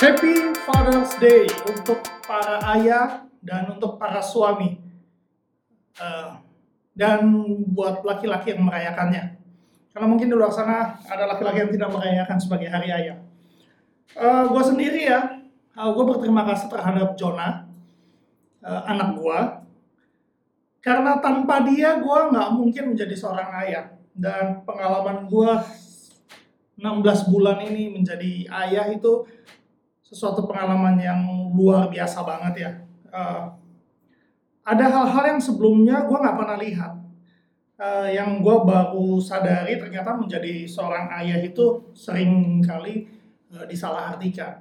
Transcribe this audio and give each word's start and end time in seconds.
Happy 0.00 0.56
Father's 0.64 1.12
Day 1.20 1.44
untuk 1.68 2.00
para 2.24 2.56
ayah 2.72 3.28
dan 3.44 3.76
untuk 3.76 4.00
para 4.00 4.24
suami. 4.24 4.80
Uh, 6.00 6.40
dan 6.96 7.28
buat 7.68 8.00
laki-laki 8.00 8.56
yang 8.56 8.64
merayakannya. 8.64 9.36
Karena 9.92 10.06
mungkin 10.08 10.32
di 10.32 10.36
luar 10.40 10.56
sana 10.56 10.96
ada 11.04 11.28
laki-laki 11.28 11.68
yang 11.68 11.72
tidak 11.76 11.92
merayakan 11.92 12.40
sebagai 12.40 12.72
hari 12.72 12.88
ayah. 12.88 13.20
Uh, 14.16 14.48
gue 14.48 14.62
sendiri 14.64 15.04
ya, 15.04 15.36
uh, 15.76 15.92
gue 15.92 16.04
berterima 16.08 16.48
kasih 16.48 16.72
terhadap 16.72 17.20
Jonah, 17.20 17.68
uh, 18.64 18.82
anak 18.88 19.20
gue. 19.20 19.40
Karena 20.80 21.20
tanpa 21.20 21.60
dia 21.68 22.00
gue 22.00 22.20
nggak 22.32 22.48
mungkin 22.56 22.96
menjadi 22.96 23.12
seorang 23.20 23.52
ayah. 23.68 23.92
Dan 24.16 24.64
pengalaman 24.64 25.28
gue 25.28 25.52
16 26.80 26.88
bulan 27.28 27.60
ini 27.68 27.92
menjadi 27.92 28.48
ayah 28.64 28.88
itu 28.88 29.28
sesuatu 30.10 30.44
pengalaman 30.50 30.98
yang 30.98 31.22
luar 31.54 31.86
biasa 31.86 32.26
banget 32.26 32.54
ya. 32.58 32.70
Uh, 33.14 33.54
ada 34.66 34.86
hal-hal 34.90 35.24
yang 35.38 35.40
sebelumnya 35.40 36.02
gue 36.04 36.18
nggak 36.18 36.36
pernah 36.36 36.58
lihat. 36.58 36.92
Uh, 37.80 38.12
yang 38.12 38.44
gue 38.44 38.56
baru 38.60 39.16
sadari 39.24 39.80
ternyata 39.80 40.12
menjadi 40.12 40.68
seorang 40.68 41.08
ayah 41.16 41.40
itu 41.40 41.88
sering 41.96 42.60
kali 42.60 43.08
uh, 43.56 43.64
disalahartikan. 43.64 44.60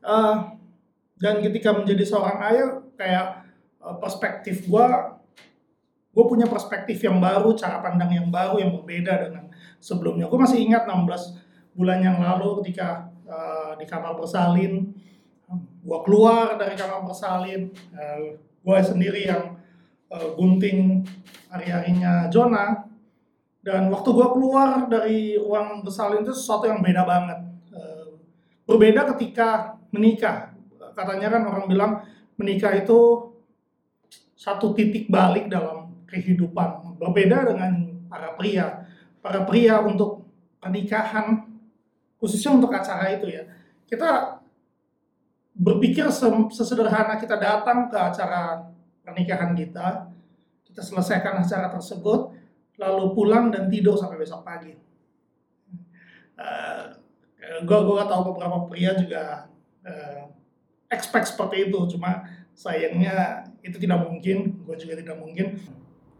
Uh, 0.00 0.56
dan 1.20 1.44
ketika 1.44 1.76
menjadi 1.76 2.08
seorang 2.08 2.38
ayah 2.48 2.68
kayak 2.96 3.26
uh, 3.84 4.00
perspektif 4.00 4.64
gue, 4.64 4.86
gue 6.12 6.24
punya 6.24 6.48
perspektif 6.48 7.04
yang 7.04 7.20
baru, 7.20 7.52
cara 7.52 7.84
pandang 7.84 8.10
yang 8.16 8.32
baru 8.32 8.58
yang 8.64 8.72
berbeda 8.80 9.28
dengan 9.28 9.52
sebelumnya. 9.76 10.24
Gue 10.26 10.40
masih 10.40 10.64
ingat 10.64 10.88
16 10.88 11.76
bulan 11.76 12.00
yang 12.00 12.16
lalu 12.16 12.64
ketika 12.64 13.11
uh, 13.32 13.72
di 13.80 13.88
kamar 13.88 14.12
bersalin, 14.20 14.92
gue 15.80 15.98
keluar 16.04 16.60
dari 16.60 16.76
kamar 16.76 17.00
bersalin, 17.08 17.72
uh, 17.96 18.00
eh, 18.00 18.20
gue 18.36 18.78
sendiri 18.84 19.24
yang 19.24 19.56
uh, 20.12 20.28
gunting 20.36 21.08
hari-harinya 21.48 22.28
Jonah, 22.28 22.84
dan 23.64 23.88
waktu 23.88 24.08
gue 24.12 24.28
keluar 24.36 24.84
dari 24.92 25.40
ruang 25.40 25.80
bersalin 25.80 26.20
itu 26.20 26.36
sesuatu 26.36 26.68
yang 26.68 26.84
beda 26.84 27.02
banget. 27.08 27.38
Uh, 27.72 28.20
berbeda 28.68 29.08
ketika 29.16 29.80
menikah. 29.88 30.52
Katanya 30.92 31.32
kan 31.32 31.42
orang 31.48 31.66
bilang 31.72 31.92
menikah 32.36 32.76
itu 32.76 33.32
satu 34.36 34.76
titik 34.76 35.08
balik 35.08 35.48
dalam 35.48 36.04
kehidupan. 36.04 37.00
Berbeda 37.00 37.48
dengan 37.48 37.96
para 38.12 38.36
pria 38.36 38.82
para 39.22 39.46
pria 39.46 39.78
untuk 39.78 40.26
pernikahan 40.58 41.46
khususnya 42.22 42.54
untuk 42.54 42.70
acara 42.70 43.10
itu 43.10 43.26
ya. 43.26 43.42
Kita 43.90 44.38
berpikir 45.58 46.06
sesederhana 46.54 47.18
kita 47.18 47.34
datang 47.34 47.90
ke 47.90 47.98
acara 47.98 48.70
pernikahan 49.02 49.52
kita 49.58 50.08
kita 50.72 50.80
selesaikan 50.80 51.42
acara 51.42 51.68
tersebut 51.68 52.32
lalu 52.80 53.04
pulang 53.12 53.52
dan 53.52 53.68
tidur 53.68 53.98
sampai 53.98 54.16
besok 54.16 54.46
pagi. 54.46 54.72
Uh, 56.38 56.96
eh, 57.36 57.60
gue 57.60 57.78
gue 57.84 58.04
tahu 58.08 58.22
beberapa 58.32 58.64
pria 58.70 58.96
juga 58.96 59.50
uh, 59.84 60.32
expect 60.88 61.36
seperti 61.36 61.68
itu. 61.68 61.78
Cuma 61.92 62.24
sayangnya 62.56 63.44
itu 63.60 63.76
tidak 63.76 64.08
mungkin 64.08 64.64
gue 64.64 64.76
juga 64.80 64.96
tidak 64.96 65.20
mungkin. 65.20 65.60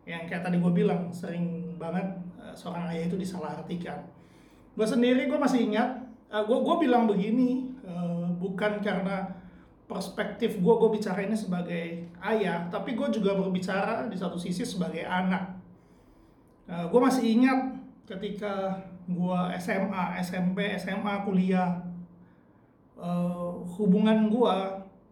Yang 0.05 0.23
kayak 0.29 0.43
tadi 0.45 0.61
gue 0.61 0.73
bilang 0.75 1.09
sering 1.15 1.79
banget 1.81 2.21
uh, 2.37 2.53
seorang 2.53 2.93
ayah 2.93 3.09
itu 3.09 3.17
disalahartikan 3.17 4.05
gue 4.73 4.87
sendiri 4.87 5.29
gue 5.29 5.37
masih 5.37 5.69
ingat 5.69 6.01
uh, 6.33 6.43
gue 6.45 6.59
gue 6.59 6.77
bilang 6.89 7.05
begini 7.05 7.73
uh, 7.85 8.33
bukan 8.41 8.81
karena 8.81 9.37
perspektif 9.85 10.57
gue 10.57 10.75
gue 10.81 10.91
bicara 10.97 11.21
ini 11.21 11.37
sebagai 11.37 12.09
ayah 12.25 12.69
tapi 12.73 12.97
gue 12.97 13.09
juga 13.13 13.37
berbicara 13.37 14.09
di 14.09 14.17
satu 14.17 14.41
sisi 14.41 14.65
sebagai 14.65 15.05
anak. 15.05 15.61
Uh, 16.65 16.89
gue 16.89 17.01
masih 17.03 17.25
ingat 17.37 17.77
ketika 18.09 18.81
gue 19.05 19.41
SMA 19.61 20.23
SMP 20.25 20.73
SMA 20.81 21.15
kuliah. 21.29 21.85
Uh, 22.97 23.61
hubungan 23.77 24.31
gue 24.31 24.57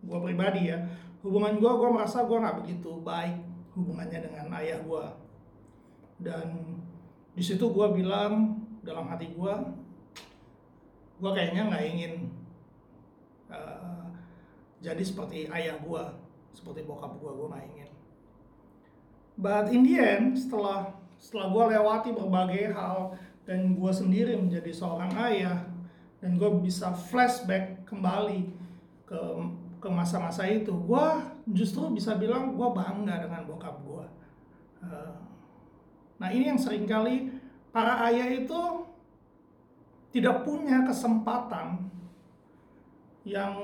gue 0.06 0.18
pribadi 0.24 0.72
ya 0.72 0.78
hubungan 1.20 1.60
gue 1.60 1.68
gue 1.68 1.88
merasa 1.92 2.24
gue 2.24 2.38
nggak 2.38 2.58
begitu 2.64 2.90
baik 3.04 3.36
hubungannya 3.76 4.24
dengan 4.24 4.46
ayah 4.56 4.80
gue 4.80 5.06
dan 6.24 6.48
di 7.36 7.42
situ 7.44 7.68
gue 7.68 7.86
bilang 7.92 8.59
dalam 8.80 9.06
hati 9.08 9.32
gue 9.32 9.54
gue 11.20 11.30
kayaknya 11.36 11.68
nggak 11.68 11.84
ingin 11.84 12.12
uh, 13.52 14.08
jadi 14.80 15.02
seperti 15.04 15.52
ayah 15.52 15.76
gue 15.76 16.04
seperti 16.56 16.82
bokap 16.88 17.20
gue 17.20 17.30
gue 17.30 17.48
nggak 17.52 17.66
ingin. 17.76 17.90
But 19.40 19.72
in 19.72 19.84
the 19.84 19.96
end 19.96 20.36
setelah 20.36 20.96
setelah 21.20 21.52
gue 21.52 21.64
lewati 21.76 22.10
berbagai 22.16 22.72
hal 22.72 23.16
dan 23.44 23.76
gue 23.76 23.92
sendiri 23.92 24.36
menjadi 24.36 24.72
seorang 24.72 25.12
ayah 25.28 25.68
dan 26.20 26.40
gue 26.40 26.50
bisa 26.64 26.92
flashback 26.92 27.84
kembali 27.84 28.48
ke 29.04 29.20
ke 29.80 29.88
masa-masa 29.88 30.44
itu 30.44 30.72
gue 30.72 31.06
justru 31.56 31.88
bisa 31.92 32.16
bilang 32.16 32.52
gue 32.56 32.68
bangga 32.68 33.24
dengan 33.24 33.48
bokap 33.48 33.80
gue 33.80 34.06
uh, 34.84 35.16
nah 36.20 36.28
ini 36.28 36.52
yang 36.52 36.60
sering 36.60 36.84
kali 36.84 37.32
para 37.70 38.06
ayah 38.10 38.28
itu 38.30 38.86
tidak 40.10 40.42
punya 40.42 40.82
kesempatan 40.82 41.86
yang 43.22 43.54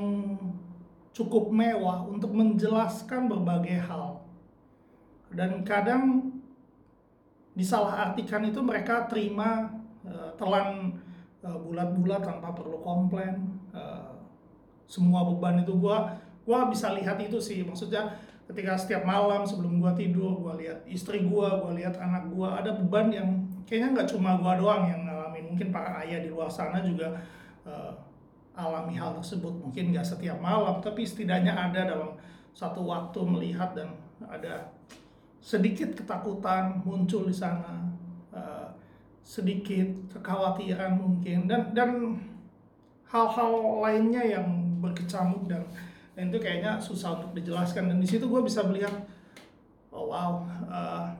cukup 1.10 1.50
mewah 1.50 2.06
untuk 2.06 2.30
menjelaskan 2.30 3.26
berbagai 3.26 3.82
hal. 3.82 4.22
Dan 5.32 5.66
kadang 5.66 6.30
disalahartikan 7.56 8.46
itu 8.46 8.60
mereka 8.62 9.08
terima 9.10 9.72
uh, 10.06 10.30
telan 10.36 11.00
uh, 11.42 11.56
bulat-bulat 11.56 12.22
tanpa 12.22 12.52
perlu 12.52 12.78
komplain. 12.84 13.58
Uh, 13.72 14.14
semua 14.86 15.26
beban 15.26 15.66
itu 15.66 15.74
gue 15.74 15.98
gue 16.46 16.58
bisa 16.70 16.94
lihat 16.94 17.18
itu 17.18 17.42
sih. 17.42 17.66
Maksudnya 17.66 18.22
ketika 18.46 18.78
setiap 18.78 19.02
malam 19.02 19.42
sebelum 19.42 19.82
gue 19.82 19.92
tidur 19.98 20.38
gue 20.38 20.62
lihat 20.62 20.86
istri 20.86 21.26
gue 21.26 21.48
gue 21.48 21.72
lihat 21.82 21.98
anak 21.98 22.30
gue 22.30 22.46
ada 22.46 22.70
beban 22.78 23.10
yang 23.10 23.30
kayaknya 23.66 23.98
nggak 23.98 24.08
cuma 24.14 24.38
gue 24.38 24.52
doang 24.62 24.86
yang 24.86 25.02
ngalamin 25.04 25.44
mungkin 25.50 25.68
para 25.74 26.00
ayah 26.06 26.22
di 26.22 26.30
luar 26.30 26.46
sana 26.46 26.78
juga 26.86 27.18
uh, 27.66 27.92
alami 28.54 28.94
hal 28.96 29.18
tersebut. 29.18 29.52
Mungkin 29.60 29.92
nggak 29.92 30.06
setiap 30.06 30.38
malam 30.38 30.78
tapi 30.78 31.02
setidaknya 31.02 31.52
ada 31.52 31.92
dalam 31.92 32.14
satu 32.56 32.86
waktu 32.86 33.20
melihat 33.26 33.76
dan 33.76 33.92
ada 34.24 34.72
sedikit 35.42 35.92
ketakutan 35.92 36.80
muncul 36.86 37.28
di 37.28 37.34
sana 37.34 37.84
uh, 38.32 38.70
sedikit 39.26 40.14
kekhawatiran 40.14 40.96
mungkin. 40.96 41.50
Dan 41.50 41.74
dan 41.74 41.90
hal-hal 43.10 43.82
lainnya 43.82 44.22
yang 44.24 44.78
berkecamuk 44.78 45.50
dan 45.50 45.66
dan 46.16 46.32
itu 46.32 46.38
kayaknya 46.40 46.78
susah 46.80 47.18
untuk 47.20 47.36
dijelaskan. 47.36 47.92
Dan 47.92 47.98
di 47.98 48.08
situ 48.08 48.24
gue 48.30 48.40
bisa 48.40 48.64
melihat 48.64 48.94
oh 49.92 50.08
wow 50.08 50.46
uh, 50.70 51.12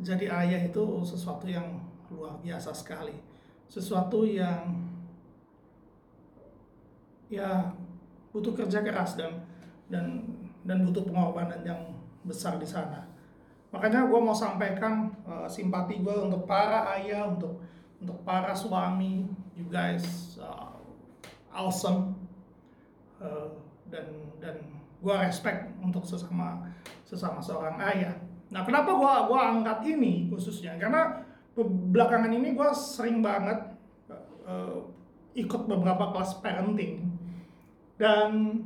jadi 0.00 0.32
ayah 0.32 0.60
itu 0.64 1.04
sesuatu 1.04 1.44
yang 1.44 1.84
luar 2.08 2.40
biasa 2.40 2.72
sekali. 2.72 3.12
Sesuatu 3.68 4.24
yang 4.24 4.88
ya 7.28 7.72
butuh 8.32 8.56
kerja 8.56 8.80
keras 8.80 9.20
dan 9.20 9.44
dan 9.92 10.24
dan 10.64 10.88
butuh 10.88 11.04
pengorbanan 11.04 11.60
yang 11.60 11.80
besar 12.24 12.56
di 12.56 12.64
sana. 12.64 13.04
Makanya 13.72 14.08
gue 14.08 14.20
mau 14.20 14.36
sampaikan 14.36 15.12
uh, 15.24 15.48
simpati 15.48 16.00
gue 16.00 16.12
untuk 16.12 16.44
para 16.44 16.92
ayah 16.96 17.28
untuk 17.28 17.60
untuk 18.00 18.20
para 18.24 18.52
suami 18.52 19.28
you 19.56 19.68
guys 19.68 20.36
uh, 20.40 20.76
awesome. 21.52 22.16
Uh, 23.20 23.48
dan 23.92 24.08
dan 24.40 24.56
gue 25.04 25.14
respect 25.20 25.68
untuk 25.84 26.04
sesama 26.08 26.64
sesama 27.04 27.44
seorang 27.44 27.76
ayah. 27.92 28.16
Nah 28.52 28.62
kenapa 28.68 28.92
gue 28.92 29.12
gua 29.32 29.40
angkat 29.56 29.80
ini 29.88 30.28
khususnya 30.28 30.76
karena 30.76 31.24
belakangan 31.56 32.32
ini 32.32 32.52
gue 32.52 32.68
sering 32.76 33.24
banget 33.24 33.58
uh, 34.44 34.84
ikut 35.32 35.64
beberapa 35.64 36.12
kelas 36.12 36.40
parenting 36.44 37.08
dan 37.96 38.60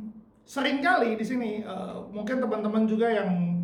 sering 0.47 0.83
kali 0.83 1.19
di 1.19 1.25
sini 1.27 1.51
uh, 1.67 2.07
mungkin 2.11 2.39
teman-teman 2.39 2.87
juga 2.87 3.11
yang 3.11 3.59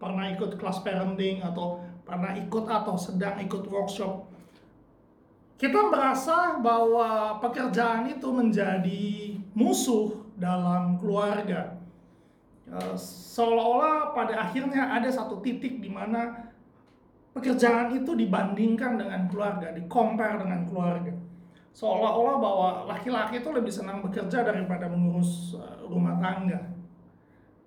pernah 0.00 0.32
ikut 0.32 0.56
kelas 0.56 0.80
parenting 0.80 1.44
atau 1.44 1.80
pernah 2.04 2.32
ikut 2.36 2.64
atau 2.68 2.96
sedang 2.96 3.36
ikut 3.40 3.68
workshop 3.68 4.32
kita 5.54 5.80
merasa 5.86 6.58
bahwa 6.58 7.38
pekerjaan 7.38 8.10
itu 8.10 8.26
menjadi 8.34 9.38
musuh 9.54 10.26
dalam 10.34 10.98
keluarga. 10.98 11.78
E, 12.64 12.78
seolah-olah 12.98 14.16
pada 14.16 14.48
akhirnya 14.48 14.88
ada 14.88 15.08
satu 15.12 15.40
titik 15.44 15.84
di 15.84 15.90
mana 15.92 16.52
pekerjaan 17.34 17.92
itu 17.98 18.14
dibandingkan 18.14 18.96
dengan 18.96 19.26
keluarga, 19.26 19.74
dikompar 19.74 20.38
dengan 20.38 20.64
keluarga. 20.64 21.12
seolah-olah 21.74 22.36
bahwa 22.38 22.68
laki-laki 22.86 23.42
itu 23.42 23.50
lebih 23.50 23.74
senang 23.74 23.98
bekerja 23.98 24.46
daripada 24.46 24.86
mengurus 24.86 25.58
uh, 25.58 25.82
rumah 25.90 26.14
tangga. 26.22 26.70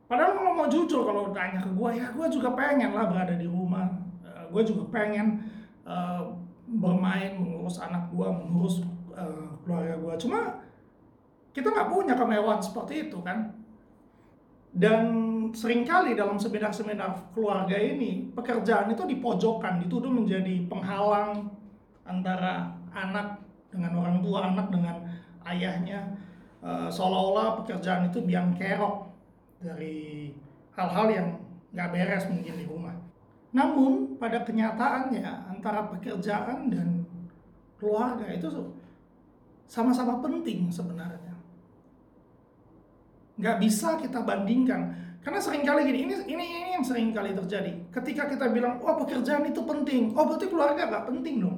Padahal 0.07 0.31
kalau 0.39 0.51
mau 0.55 0.67
jujur 0.71 1.03
kalau 1.03 1.35
tanya 1.35 1.59
ke 1.59 1.67
gue 1.75 1.89
ya 1.99 2.07
gue 2.15 2.27
juga 2.31 2.55
pengen 2.55 2.95
lah 2.95 3.11
berada 3.11 3.35
di 3.35 3.43
rumah. 3.43 3.91
Uh, 4.23 4.47
gue 4.55 4.63
juga 4.63 4.87
pengen 4.95 5.43
uh, 5.83 6.23
bermain 6.71 7.35
mengurus 7.35 7.83
anak 7.83 8.07
gue, 8.07 8.27
mengurus 8.31 8.79
uh, 9.11 9.51
keluarga 9.67 9.99
gue. 9.99 10.13
Cuma 10.23 10.63
kita 11.51 11.67
nggak 11.67 11.91
punya 11.91 12.15
kemewahan 12.15 12.63
seperti 12.63 13.11
itu 13.11 13.19
kan. 13.27 13.51
Dan 14.77 15.03
sering 15.57 15.81
kali 15.81 16.13
dalam 16.13 16.37
seminar-seminar 16.37 17.33
keluarga 17.33 17.73
ini 17.73 18.29
pekerjaan 18.37 18.93
itu 18.93 19.09
dipojokkan, 19.09 19.81
dituduh 19.81 20.13
menjadi 20.13 20.69
penghalang 20.69 21.49
antara 22.05 22.77
anak 22.93 23.41
dengan 23.73 23.97
orang 23.97 24.21
tua 24.21 24.53
anak 24.53 24.69
dengan 24.69 25.01
ayahnya 25.49 26.13
uh, 26.61 26.85
seolah-olah 26.93 27.65
pekerjaan 27.65 28.13
itu 28.13 28.21
biang 28.21 28.53
kerok 28.53 29.09
dari 29.57 30.29
hal-hal 30.77 31.07
yang 31.09 31.27
nggak 31.73 31.89
beres 31.89 32.29
mungkin 32.29 32.53
di 32.53 32.65
rumah. 32.69 32.93
Namun 33.57 34.21
pada 34.21 34.45
kenyataannya 34.45 35.25
antara 35.57 35.89
pekerjaan 35.89 36.69
dan 36.69 37.01
keluarga 37.81 38.29
itu 38.29 38.45
sama-sama 39.65 40.21
penting 40.21 40.69
sebenarnya. 40.69 41.26
Nggak 43.37 43.57
bisa 43.61 43.97
kita 44.01 44.19
bandingkan. 44.25 44.93
Karena 45.21 45.39
sering 45.43 45.61
kali 45.67 45.85
gini, 45.85 46.07
ini 46.07 46.13
ini 46.25 46.45
ini 46.45 46.69
yang 46.79 46.85
sering 46.85 47.11
kali 47.11 47.35
terjadi. 47.35 47.73
Ketika 47.91 48.31
kita 48.31 48.49
bilang, 48.49 48.79
"Oh, 48.81 48.95
pekerjaan 48.97 49.45
itu 49.45 49.59
penting." 49.61 50.15
Oh, 50.15 50.23
berarti 50.25 50.47
keluarga 50.49 50.87
nggak 50.87 51.05
penting 51.09 51.35
dong. 51.43 51.57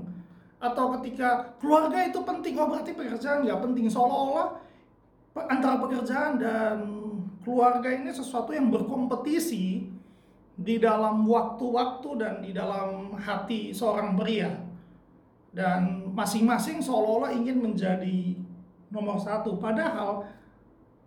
Atau 0.60 0.92
ketika 1.00 1.56
keluarga 1.64 2.04
itu 2.04 2.20
penting 2.20 2.60
oh 2.60 2.68
berarti 2.68 2.92
pekerjaan 2.92 3.48
nggak 3.48 3.62
penting. 3.64 3.88
Seolah-olah 3.88 4.60
antara 5.48 5.80
pekerjaan 5.80 6.36
dan 6.36 6.78
keluarga 7.48 7.88
ini 7.88 8.12
sesuatu 8.12 8.52
yang 8.52 8.68
berkompetisi 8.68 9.88
di 10.60 10.76
dalam 10.76 11.24
waktu-waktu 11.24 12.10
dan 12.20 12.34
di 12.44 12.52
dalam 12.52 13.16
hati 13.16 13.72
seorang 13.72 14.20
pria. 14.20 14.52
Dan 15.56 16.12
masing-masing 16.12 16.84
seolah-olah 16.84 17.32
ingin 17.32 17.64
menjadi 17.64 18.36
nomor 18.92 19.16
satu. 19.16 19.56
Padahal 19.56 20.28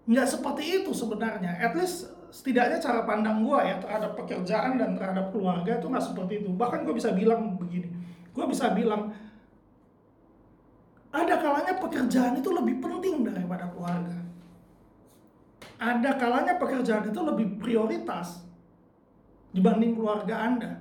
nggak 0.07 0.27
seperti 0.27 0.83
itu 0.83 0.91
sebenarnya 0.91 1.63
at 1.63 1.79
least 1.79 2.11
setidaknya 2.33 2.81
cara 2.81 3.05
pandang 3.07 3.45
gue 3.45 3.59
ya 3.61 3.77
terhadap 3.79 4.19
pekerjaan 4.19 4.81
dan 4.81 4.97
terhadap 4.99 5.31
keluarga 5.31 5.79
itu 5.79 5.87
nggak 5.87 6.05
seperti 6.05 6.43
itu 6.43 6.51
bahkan 6.57 6.83
gue 6.83 6.95
bisa 6.97 7.13
bilang 7.15 7.55
begini 7.61 7.87
gue 8.33 8.45
bisa 8.49 8.73
bilang 8.73 9.13
ada 11.13 11.37
kalanya 11.37 11.77
pekerjaan 11.77 12.41
itu 12.41 12.49
lebih 12.49 12.81
penting 12.81 13.21
daripada 13.21 13.69
keluarga. 13.69 14.17
Ada 15.77 16.17
kalanya 16.17 16.57
pekerjaan 16.57 17.13
itu 17.13 17.21
lebih 17.21 17.61
prioritas 17.61 18.41
dibanding 19.53 19.93
keluarga 19.93 20.41
Anda. 20.41 20.73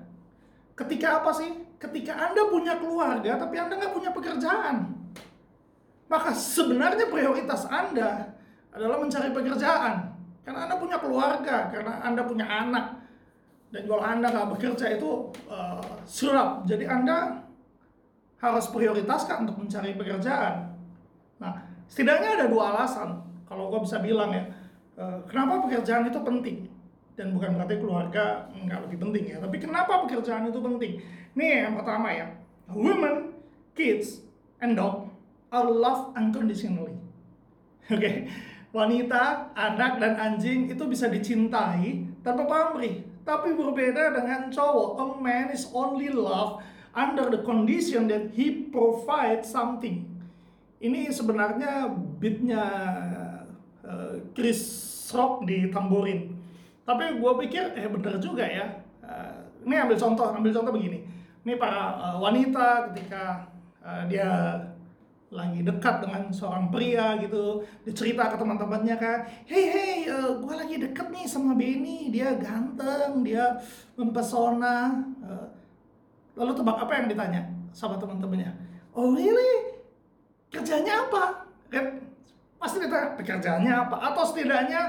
Ketika 0.71 1.19
apa 1.19 1.35
sih? 1.35 1.51
Ketika 1.75 2.15
Anda 2.15 2.47
punya 2.47 2.79
keluarga 2.79 3.35
tapi 3.35 3.59
Anda 3.59 3.75
nggak 3.75 3.91
punya 3.91 4.11
pekerjaan. 4.15 4.95
Maka 6.07 6.31
sebenarnya 6.31 7.11
prioritas 7.11 7.67
Anda 7.67 8.31
adalah 8.71 8.97
mencari 8.99 9.29
pekerjaan. 9.31 9.95
Karena 10.41 10.65
Anda 10.65 10.75
punya 10.81 10.97
keluarga, 10.97 11.69
karena 11.69 12.01
Anda 12.01 12.21
punya 12.25 12.45
anak. 12.49 12.85
Dan 13.71 13.87
kalau 13.87 14.03
Anda 14.03 14.27
nggak 14.31 14.49
bekerja 14.57 14.85
itu 14.99 15.31
uh, 15.47 15.83
suram. 16.03 16.65
Jadi 16.67 16.89
Anda 16.89 17.39
harus 18.41 18.65
prioritaskan 18.73 19.45
untuk 19.45 19.61
mencari 19.61 19.93
pekerjaan. 19.93 20.73
Nah, 21.37 21.53
setidaknya 21.85 22.41
ada 22.41 22.45
dua 22.49 22.73
alasan 22.73 23.21
kalau 23.45 23.67
gue 23.67 23.83
bisa 23.83 23.99
bilang 23.99 24.31
ya, 24.31 24.47
eh, 24.95 25.19
kenapa 25.27 25.67
pekerjaan 25.67 26.07
itu 26.07 26.23
penting 26.23 26.57
dan 27.19 27.35
bukan 27.35 27.59
berarti 27.59 27.75
keluarga 27.83 28.47
nggak 28.55 28.87
lebih 28.87 28.97
penting 29.03 29.23
ya, 29.35 29.37
tapi 29.43 29.59
kenapa 29.59 30.07
pekerjaan 30.07 30.47
itu 30.47 30.57
penting? 30.63 31.03
Nih 31.35 31.67
yang 31.67 31.75
pertama 31.75 32.09
ya, 32.15 32.31
women, 32.71 33.35
kids, 33.75 34.23
and 34.63 34.79
dog 34.79 35.11
are 35.51 35.67
loved 35.67 36.15
unconditionally. 36.15 36.95
Oke, 37.93 37.99
okay? 37.99 38.15
Wanita, 38.71 39.51
anak, 39.55 39.99
dan 39.99 40.15
anjing 40.15 40.71
itu 40.71 40.83
bisa 40.87 41.11
dicintai 41.11 42.07
tanpa 42.23 42.47
pamrih. 42.47 43.03
Tapi 43.21 43.53
berbeda 43.53 44.17
dengan 44.17 44.49
cowok, 44.49 44.89
a 44.97 45.05
man 45.21 45.53
is 45.53 45.69
only 45.75 46.09
loved 46.09 46.65
under 46.95 47.29
the 47.29 47.39
condition 47.45 48.09
that 48.09 48.33
he 48.33 48.67
provide 48.71 49.45
something. 49.45 50.07
Ini 50.81 51.13
sebenarnya 51.13 51.93
beatnya 52.17 52.65
uh, 53.85 54.17
Chris 54.33 54.59
Rock 55.13 55.45
di 55.45 55.69
tamborin. 55.69 56.33
Tapi 56.81 57.21
gue 57.21 57.31
pikir 57.45 57.77
eh 57.77 57.85
bener 57.85 58.17
juga 58.17 58.47
ya. 58.49 58.81
Uh, 59.05 59.45
ini 59.69 59.77
ambil 59.77 59.99
contoh, 59.99 60.33
ambil 60.33 60.49
contoh 60.49 60.73
begini. 60.73 61.05
Ini 61.45 61.53
para 61.61 61.93
uh, 62.01 62.17
wanita 62.17 62.89
ketika 62.89 63.45
uh, 63.85 64.09
dia 64.09 64.57
lagi 65.31 65.63
dekat 65.63 66.03
dengan 66.03 66.27
seorang 66.27 66.67
pria 66.67 67.15
gitu 67.23 67.63
dicerita 67.87 68.27
ke 68.27 68.35
teman-temannya 68.35 68.95
kan 68.99 69.23
hey 69.47 69.63
hey 69.71 69.95
uh, 70.11 70.43
gue 70.43 70.53
lagi 70.59 70.75
deket 70.75 71.07
nih 71.07 71.23
sama 71.23 71.55
Benny 71.55 72.11
dia 72.11 72.35
ganteng 72.35 73.23
dia 73.23 73.55
mempesona 73.95 74.91
uh, 75.23 75.47
Lalu 76.35 76.51
tebak 76.55 76.77
apa 76.87 76.93
yang 76.95 77.07
ditanya 77.11 77.41
sama 77.75 77.99
teman-temannya? 77.99 78.51
Oh 78.95 79.11
really? 79.11 79.83
Kerjanya 80.51 81.07
apa? 81.07 81.47
Kan 81.71 82.07
pasti 82.59 82.79
ditanya 82.79 83.15
pekerjaannya 83.19 83.73
apa? 83.87 83.95
Atau 84.11 84.23
setidaknya 84.27 84.81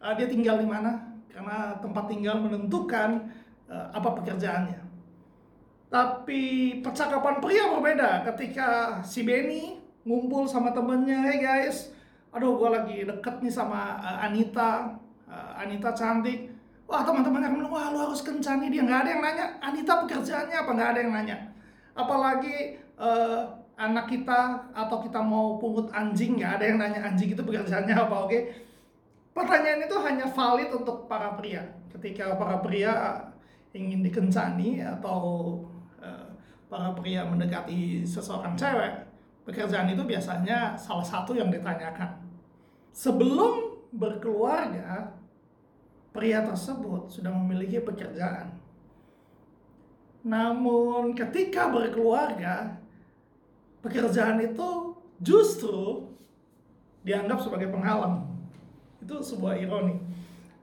uh, 0.00 0.12
dia 0.16 0.28
tinggal 0.28 0.60
di 0.60 0.68
mana? 0.68 1.20
Karena 1.28 1.76
tempat 1.84 2.08
tinggal 2.08 2.40
menentukan 2.40 3.28
uh, 3.68 3.86
apa 3.92 4.08
pekerjaannya. 4.22 4.80
Tapi 5.92 6.42
percakapan 6.80 7.38
pria 7.38 7.70
berbeda 7.76 8.24
ketika 8.32 9.00
si 9.04 9.22
Benny 9.22 9.75
ngumpul 10.06 10.46
sama 10.46 10.70
temennya, 10.70 11.18
hey 11.26 11.42
guys, 11.42 11.90
aduh 12.30 12.54
gue 12.54 12.70
lagi 12.70 12.96
deket 13.02 13.42
nih 13.42 13.50
sama 13.50 13.98
uh, 13.98 14.24
Anita, 14.24 14.94
uh, 15.26 15.52
Anita 15.58 15.90
cantik, 15.92 16.56
Wah 16.86 17.02
teman-teman 17.02 17.42
yang 17.42 17.54
bilang, 17.58 17.72
wah 17.74 17.90
lu 17.90 17.98
harus 17.98 18.22
kencani 18.22 18.70
dia. 18.70 18.86
Nggak 18.86 19.00
ada 19.02 19.10
yang 19.10 19.22
nanya, 19.22 19.46
Anita 19.58 20.06
pekerjaannya 20.06 20.54
apa? 20.54 20.70
Nggak 20.70 20.90
ada 20.94 21.00
yang 21.02 21.12
nanya. 21.12 21.36
Apalagi 21.98 22.78
uh, 22.94 23.42
anak 23.74 24.06
kita 24.06 24.70
atau 24.70 25.02
kita 25.02 25.18
mau 25.18 25.58
pungut 25.58 25.90
anjing, 25.90 26.38
nggak 26.38 26.62
ada 26.62 26.64
yang 26.70 26.78
nanya 26.78 27.00
anjing 27.10 27.34
itu 27.34 27.42
pekerjaannya 27.42 27.90
apa, 27.90 28.16
oke? 28.22 28.38
Pertanyaan 29.34 29.82
itu 29.82 29.96
hanya 29.98 30.26
valid 30.30 30.70
untuk 30.70 31.10
para 31.10 31.34
pria. 31.34 31.66
Ketika 31.90 32.38
para 32.38 32.62
pria 32.62 33.26
ingin 33.74 34.06
dikencani 34.06 34.86
atau 34.86 35.20
uh, 35.98 36.30
para 36.70 36.94
pria 36.94 37.26
mendekati 37.26 38.06
seseorang 38.06 38.54
cewek, 38.54 39.05
pekerjaan 39.46 39.88
itu 39.94 40.02
biasanya 40.02 40.74
salah 40.74 41.06
satu 41.06 41.32
yang 41.38 41.48
ditanyakan. 41.48 42.18
Sebelum 42.90 43.78
berkeluarga, 43.94 45.14
pria 46.10 46.42
tersebut 46.42 47.06
sudah 47.06 47.30
memiliki 47.30 47.78
pekerjaan. 47.78 48.58
Namun 50.26 51.14
ketika 51.14 51.70
berkeluarga, 51.70 52.74
pekerjaan 53.78 54.42
itu 54.42 54.98
justru 55.22 56.10
dianggap 57.06 57.38
sebagai 57.38 57.70
penghalang. 57.70 58.26
Itu 58.98 59.22
sebuah 59.22 59.62
ironi. 59.62 59.94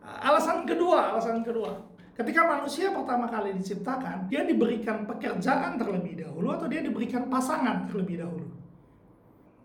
Alasan 0.03 0.67
kedua, 0.67 1.15
alasan 1.15 1.47
kedua, 1.47 1.79
ketika 2.19 2.43
manusia 2.43 2.91
pertama 2.91 3.31
kali 3.31 3.55
diciptakan, 3.55 4.27
dia 4.27 4.43
diberikan 4.43 5.07
pekerjaan 5.07 5.79
terlebih 5.79 6.19
dahulu 6.27 6.51
atau 6.51 6.67
dia 6.67 6.83
diberikan 6.83 7.31
pasangan 7.31 7.87
terlebih 7.87 8.19
dahulu? 8.19 8.62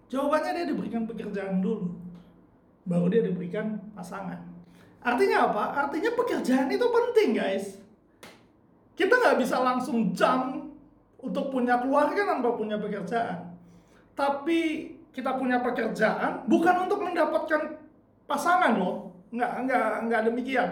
Jawabannya 0.08 0.50
dia 0.56 0.66
diberikan 0.72 1.04
pekerjaan 1.04 1.60
dulu, 1.60 1.92
baru 2.88 3.12
dia 3.12 3.28
diberikan 3.28 3.76
pasangan. 3.92 4.40
Artinya 5.04 5.52
apa? 5.52 5.64
Artinya 5.84 6.16
pekerjaan 6.16 6.72
itu 6.72 6.86
penting 6.88 7.36
guys. 7.36 7.76
Kita 8.96 9.14
nggak 9.14 9.38
bisa 9.38 9.60
langsung 9.60 10.10
jam 10.16 10.72
untuk 11.20 11.52
punya 11.52 11.78
keluarga 11.78 12.24
tanpa 12.24 12.56
punya 12.56 12.80
pekerjaan. 12.80 13.52
Tapi 14.16 14.90
kita 15.12 15.36
punya 15.36 15.60
pekerjaan 15.60 16.48
bukan 16.48 16.88
untuk 16.88 17.04
mendapatkan 17.04 17.78
pasangan 18.24 18.80
loh. 18.80 19.12
Nggak, 19.28 19.52
nggak, 19.68 19.88
nggak 20.08 20.22
demikian. 20.32 20.70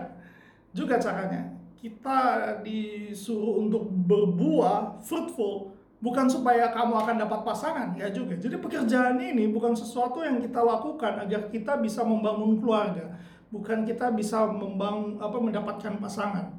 Juga 0.72 0.96
caranya. 0.96 1.52
Kita 1.76 2.18
disuruh 2.64 3.62
untuk 3.62 3.84
berbuah 3.92 5.04
fruitful 5.04 5.75
bukan 6.00 6.28
supaya 6.28 6.68
kamu 6.72 6.92
akan 6.92 7.16
dapat 7.24 7.40
pasangan 7.42 7.88
ya 7.96 8.12
juga. 8.12 8.36
Jadi 8.36 8.60
pekerjaan 8.60 9.16
ini 9.16 9.48
bukan 9.48 9.72
sesuatu 9.72 10.20
yang 10.20 10.38
kita 10.40 10.60
lakukan 10.60 11.24
agar 11.24 11.48
kita 11.48 11.80
bisa 11.80 12.04
membangun 12.04 12.60
keluarga. 12.60 13.16
Bukan 13.48 13.86
kita 13.88 14.12
bisa 14.12 14.44
membang 14.44 15.16
apa 15.16 15.38
mendapatkan 15.40 15.96
pasangan. 15.96 16.52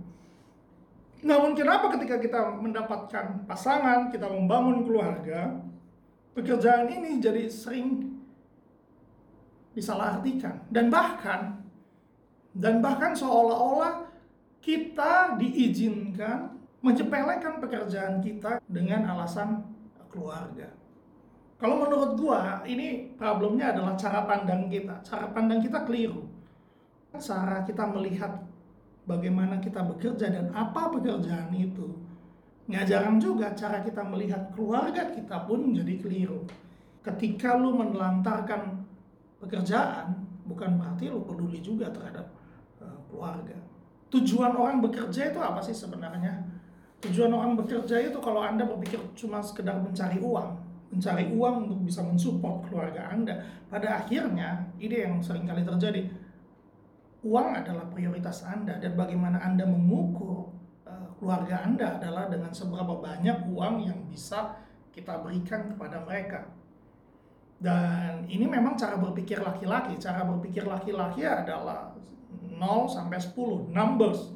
Namun 1.21 1.57
kenapa 1.57 1.89
ketika 1.97 2.21
kita 2.21 2.39
mendapatkan 2.61 3.45
pasangan, 3.49 4.13
kita 4.13 4.29
membangun 4.29 4.85
keluarga, 4.85 5.59
pekerjaan 6.37 6.87
ini 6.89 7.17
jadi 7.17 7.49
sering 7.49 8.17
disalahartikan. 9.73 10.65
Dan 10.69 10.89
bahkan 10.89 11.61
dan 12.57 12.81
bahkan 12.81 13.13
seolah-olah 13.13 14.09
kita 14.65 15.37
diizinkan 15.37 16.56
menyepelekan 16.81 17.57
pekerjaan 17.57 18.21
kita 18.21 18.61
dengan 18.69 19.09
alasan 19.13 19.65
keluarga. 20.13 20.69
Kalau 21.57 21.81
menurut 21.81 22.21
gua 22.21 22.61
ini 22.69 23.17
problemnya 23.17 23.73
adalah 23.73 23.97
cara 23.97 24.29
pandang 24.29 24.69
kita. 24.69 25.01
Cara 25.01 25.25
pandang 25.33 25.57
kita 25.57 25.81
keliru. 25.89 26.29
Cara 27.17 27.65
kita 27.65 27.89
melihat 27.89 28.45
bagaimana 29.09 29.57
kita 29.57 29.81
bekerja 29.81 30.29
dan 30.29 30.53
apa 30.53 30.93
pekerjaan 30.93 31.49
itu. 31.57 31.97
Ngajaran 32.67 33.17
juga 33.17 33.55
cara 33.57 33.81
kita 33.81 34.03
melihat 34.05 34.53
keluarga 34.53 35.09
kita 35.09 35.49
pun 35.49 35.71
menjadi 35.71 36.03
keliru. 36.03 36.45
Ketika 37.01 37.55
lu 37.55 37.73
menelantarkan 37.79 38.83
pekerjaan, 39.39 40.27
bukan 40.43 40.75
berarti 40.75 41.07
lu 41.07 41.23
peduli 41.23 41.63
juga 41.63 41.87
terhadap 41.87 42.27
uh, 42.83 42.99
keluarga. 43.07 43.55
Tujuan 44.11 44.51
orang 44.53 44.83
bekerja 44.83 45.31
itu 45.31 45.39
apa 45.39 45.63
sih 45.63 45.71
sebenarnya? 45.71 46.43
Tujuan 46.97 47.29
orang 47.29 47.53
bekerja 47.53 48.09
itu 48.09 48.17
kalau 48.17 48.41
Anda 48.41 48.65
berpikir 48.65 48.97
cuma 49.13 49.37
sekedar 49.37 49.77
mencari 49.77 50.17
uang, 50.17 50.49
mencari 50.89 51.29
uang 51.29 51.69
untuk 51.69 51.79
bisa 51.85 52.01
mensupport 52.01 52.65
keluarga 52.65 53.13
Anda, 53.13 53.37
pada 53.69 54.01
akhirnya 54.01 54.65
ini 54.81 55.05
yang 55.05 55.21
sering 55.21 55.45
kali 55.45 55.61
terjadi. 55.61 56.09
Uang 57.21 57.53
adalah 57.53 57.85
prioritas 57.93 58.41
Anda 58.49 58.81
dan 58.81 58.97
bagaimana 58.97 59.37
Anda 59.45 59.69
mengukur 59.69 60.49
uh, 60.89 61.09
keluarga 61.21 61.61
Anda 61.61 62.01
adalah 62.01 62.33
dengan 62.33 62.49
seberapa 62.49 62.97
banyak 62.97 63.45
uang 63.45 63.75
yang 63.85 63.99
bisa 64.09 64.57
kita 64.89 65.21
berikan 65.21 65.69
kepada 65.69 66.01
mereka. 66.01 66.49
Dan 67.57 68.25
ini 68.29 68.45
memang 68.45 68.77
cara 68.77 68.97
berpikir 68.97 69.41
laki-laki. 69.41 69.97
Cara 69.97 70.25
berpikir 70.25 70.65
laki-laki 70.65 71.25
adalah 71.25 71.93
0 72.57 72.57
sampai 72.89 73.17
10, 73.17 73.73
numbers. 73.73 74.33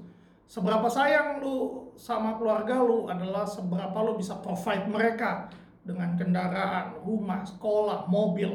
Seberapa 0.50 0.90
sayang 0.90 1.42
lu 1.42 1.90
sama 2.02 2.34
keluarga 2.42 2.82
lu 2.82 3.06
adalah 3.06 3.46
seberapa 3.46 3.94
lu 4.02 4.18
bisa 4.18 4.42
provide 4.42 4.90
mereka 4.90 5.54
dengan 5.86 6.18
kendaraan, 6.18 6.98
rumah, 7.06 7.46
sekolah, 7.46 8.10
mobil. 8.10 8.50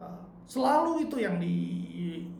Uh, 0.00 0.24
selalu 0.48 1.04
itu 1.04 1.20
yang 1.20 1.36
di 1.36 1.54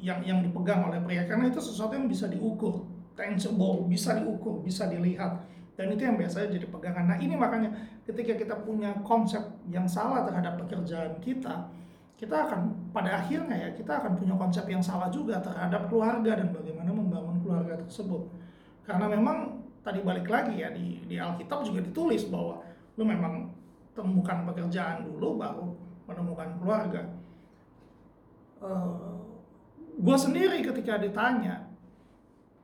yang 0.03 0.25
yang 0.25 0.41
dipegang 0.41 0.89
oleh 0.89 0.99
pria 1.05 1.29
karena 1.29 1.53
itu 1.53 1.61
sesuatu 1.61 1.93
yang 1.93 2.09
bisa 2.09 2.33
diukur, 2.33 2.81
tangible, 3.13 3.85
bisa 3.87 4.17
diukur, 4.17 4.65
bisa 4.65 4.89
dilihat 4.89 5.45
dan 5.77 5.93
itu 5.93 6.03
yang 6.03 6.17
biasanya 6.17 6.49
jadi 6.59 6.67
pegangan. 6.67 7.05
Nah 7.13 7.19
ini 7.21 7.39
makanya 7.39 7.71
ketika 8.09 8.35
kita 8.35 8.57
punya 8.65 8.93
konsep 9.05 9.41
yang 9.69 9.85
salah 9.87 10.27
terhadap 10.27 10.59
pekerjaan 10.65 11.17
kita, 11.23 11.71
kita 12.19 12.51
akan 12.51 12.91
pada 12.91 13.23
akhirnya 13.23 13.57
ya 13.57 13.69
kita 13.77 14.01
akan 14.03 14.19
punya 14.19 14.35
konsep 14.35 14.65
yang 14.67 14.83
salah 14.83 15.07
juga 15.09 15.39
terhadap 15.39 15.87
keluarga 15.87 16.41
dan 16.41 16.51
bagaimana 16.51 16.91
membangun 16.91 17.37
keluarga 17.41 17.79
tersebut. 17.85 18.27
Karena 18.83 19.07
memang 19.07 19.62
tadi 19.83 20.01
balik 20.03 20.31
lagi 20.31 20.63
ya 20.63 20.71
di 20.71 21.03
di 21.05 21.19
Alkitab 21.19 21.67
juga 21.67 21.83
ditulis 21.83 22.27
bahwa 22.31 22.63
lu 22.97 23.05
memang 23.07 23.51
temukan 23.93 24.47
pekerjaan 24.49 25.05
dulu 25.05 25.37
baru 25.37 25.67
menemukan 26.07 26.49
keluarga. 26.59 27.03
Uh, 28.63 28.71
eh, 28.71 29.15
gue 29.99 30.17
sendiri 30.17 30.63
ketika 30.63 31.03
ditanya 31.03 31.73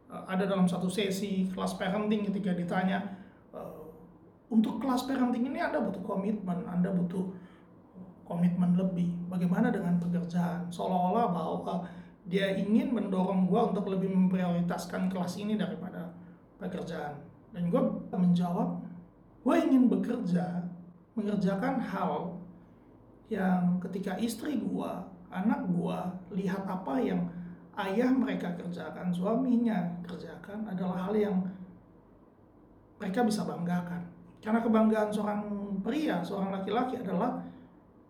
Eh, 0.09 0.25
ada 0.25 0.49
dalam 0.49 0.65
satu 0.65 0.89
sesi 0.89 1.45
kelas 1.53 1.77
parenting 1.77 2.25
ketika 2.33 2.57
ditanya 2.57 3.13
uh, 3.53 3.93
untuk 4.49 4.81
kelas 4.81 5.05
parenting 5.05 5.53
ini 5.53 5.61
Anda 5.61 5.85
butuh 5.85 6.01
komitmen, 6.01 6.65
Anda 6.65 6.97
butuh 6.97 7.29
komitmen 8.25 8.73
lebih. 8.73 9.13
Bagaimana 9.29 9.69
dengan 9.69 10.01
pekerjaan? 10.01 10.73
Seolah-olah 10.73 11.27
bahwa 11.29 11.85
dia 12.25 12.57
ingin 12.57 12.97
mendorong 12.97 13.49
gue 13.49 13.61
untuk 13.61 13.89
lebih 13.93 14.09
memprioritaskan 14.09 15.13
kelas 15.13 15.37
ini 15.41 15.61
daripada 15.61 15.88
pekerjaan. 16.59 17.17
Dan 17.55 17.73
gue 17.73 17.83
menjawab, 18.13 18.85
gue 19.43 19.55
ingin 19.57 19.89
bekerja, 19.89 20.69
mengerjakan 21.17 21.81
hal 21.81 22.37
yang 23.33 23.81
ketika 23.83 24.15
istri 24.21 24.61
gue, 24.61 24.93
anak 25.33 25.65
gue 25.69 25.99
lihat 26.37 26.65
apa 26.69 27.01
yang 27.01 27.25
ayah 27.79 28.11
mereka 28.11 28.53
kerjakan, 28.59 29.09
suaminya 29.15 30.03
kerjakan 30.05 30.67
adalah 30.67 31.09
hal 31.09 31.15
yang 31.15 31.37
mereka 32.99 33.23
bisa 33.23 33.47
banggakan. 33.47 34.03
Karena 34.43 34.63
kebanggaan 34.63 35.11
seorang 35.11 35.43
pria, 35.83 36.23
seorang 36.23 36.51
laki-laki 36.55 36.99
adalah 36.99 37.43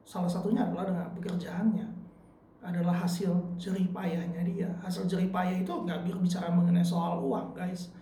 salah 0.05 0.29
satunya 0.29 0.65
adalah 0.65 0.89
dengan 0.89 1.09
pekerjaannya. 1.13 1.89
Adalah 2.59 3.07
hasil 3.07 3.33
jerih 3.57 3.89
payahnya 3.95 4.43
dia. 4.45 4.69
Hasil 4.83 5.09
jerih 5.09 5.31
payah 5.33 5.63
itu 5.63 5.73
nggak 5.73 6.05
berbicara 6.05 6.53
mengenai 6.53 6.85
soal 6.85 7.21
uang, 7.23 7.55
guys. 7.57 7.93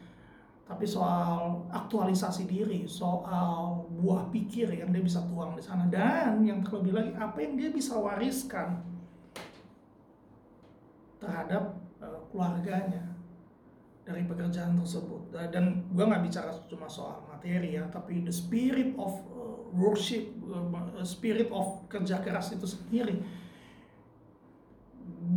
Tapi 0.66 0.82
soal 0.82 1.62
aktualisasi 1.70 2.42
diri, 2.50 2.90
soal 2.90 3.86
buah 4.02 4.26
pikir 4.34 4.74
yang 4.74 4.90
dia 4.90 4.98
bisa 4.98 5.22
tuang 5.30 5.54
di 5.54 5.62
sana. 5.62 5.86
Dan 5.86 6.42
yang 6.42 6.66
terlebih 6.66 6.90
lagi, 6.90 7.10
apa 7.14 7.38
yang 7.38 7.54
dia 7.54 7.70
bisa 7.70 7.94
wariskan 7.94 8.82
terhadap 11.22 11.78
uh, 12.02 12.18
keluarganya 12.34 13.16
dari 14.06 14.22
pekerjaan 14.22 14.78
tersebut 14.78 15.34
dan 15.50 15.82
gue 15.90 16.04
nggak 16.06 16.22
bicara 16.22 16.54
cuma 16.70 16.86
soal 16.86 17.26
materi 17.26 17.74
ya 17.74 17.90
tapi 17.90 18.22
the 18.22 18.30
spirit 18.30 18.94
of 18.94 19.18
uh, 19.34 19.66
worship 19.74 20.30
spirit 21.02 21.50
of 21.50 21.82
kerja 21.90 22.22
keras 22.22 22.54
itu 22.54 22.70
sendiri 22.70 23.18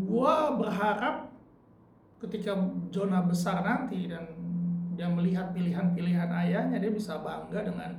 gue 0.05 0.36
berharap 0.62 1.33
ketika 2.21 2.53
Jonah 2.93 3.25
besar 3.25 3.65
nanti 3.65 4.05
dan 4.05 4.38
dia 5.00 5.08
melihat 5.08 5.56
pilihan-pilihan 5.56 6.27
ayahnya 6.27 6.75
dia 6.75 6.91
bisa 6.91 7.24
bangga 7.24 7.63
dengan 7.63 7.96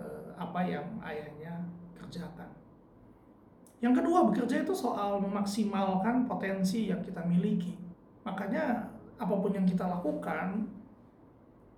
uh, 0.00 0.32
apa 0.40 0.64
yang 0.64 0.96
ayahnya 1.04 1.68
kerjakan 2.00 2.48
yang 3.80 3.96
kedua, 3.96 4.28
bekerja 4.28 4.60
itu 4.60 4.76
soal 4.76 5.24
memaksimalkan 5.24 6.28
potensi 6.28 6.92
yang 6.92 7.00
kita 7.00 7.24
miliki. 7.24 7.80
Makanya 8.28 8.92
apa 9.16 9.34
pun 9.40 9.56
yang 9.56 9.64
kita 9.64 9.88
lakukan, 9.88 10.68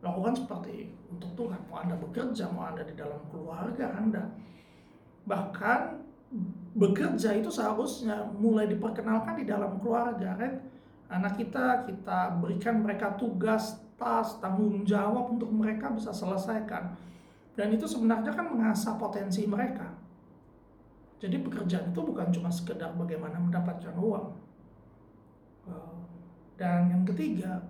lakukan 0.02 0.34
seperti 0.34 0.90
untuk 1.06 1.30
Tuhan. 1.38 1.62
Mau 1.70 1.78
Anda 1.78 1.94
bekerja, 1.94 2.50
mau 2.50 2.66
Anda 2.66 2.82
di 2.82 2.98
dalam 2.98 3.22
keluarga 3.30 3.94
Anda. 3.94 4.34
Bahkan 5.30 5.80
bekerja 6.74 7.38
itu 7.38 7.54
seharusnya 7.54 8.26
mulai 8.34 8.66
diperkenalkan 8.66 9.38
di 9.38 9.46
dalam 9.46 9.78
keluarga, 9.78 10.34
kan? 10.34 10.58
Anak 11.06 11.38
kita, 11.38 11.86
kita 11.86 12.34
berikan 12.42 12.82
mereka 12.82 13.14
tugas, 13.14 13.78
tas, 14.02 14.42
tanggung 14.42 14.82
jawab 14.82 15.38
untuk 15.38 15.48
mereka 15.54 15.94
bisa 15.94 16.10
selesaikan. 16.10 16.98
Dan 17.54 17.70
itu 17.70 17.86
sebenarnya 17.86 18.34
kan 18.34 18.50
mengasah 18.50 18.98
potensi 18.98 19.46
mereka 19.46 20.02
jadi 21.22 21.38
pekerjaan 21.38 21.94
itu 21.94 22.02
bukan 22.02 22.34
cuma 22.34 22.50
sekedar 22.50 22.90
bagaimana 22.98 23.38
mendapatkan 23.38 23.94
uang. 23.94 24.26
Eh, 25.70 25.98
dan 26.58 26.90
yang 26.90 27.06
ketiga, 27.06 27.62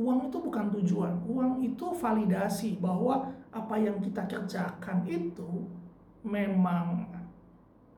uang 0.00 0.32
itu 0.32 0.40
bukan 0.40 0.72
tujuan. 0.80 1.12
Uang 1.28 1.60
itu 1.60 1.92
validasi 1.92 2.80
bahwa 2.80 3.28
apa 3.52 3.76
yang 3.76 4.00
kita 4.00 4.24
kerjakan 4.24 5.04
itu 5.04 5.68
memang 6.24 7.12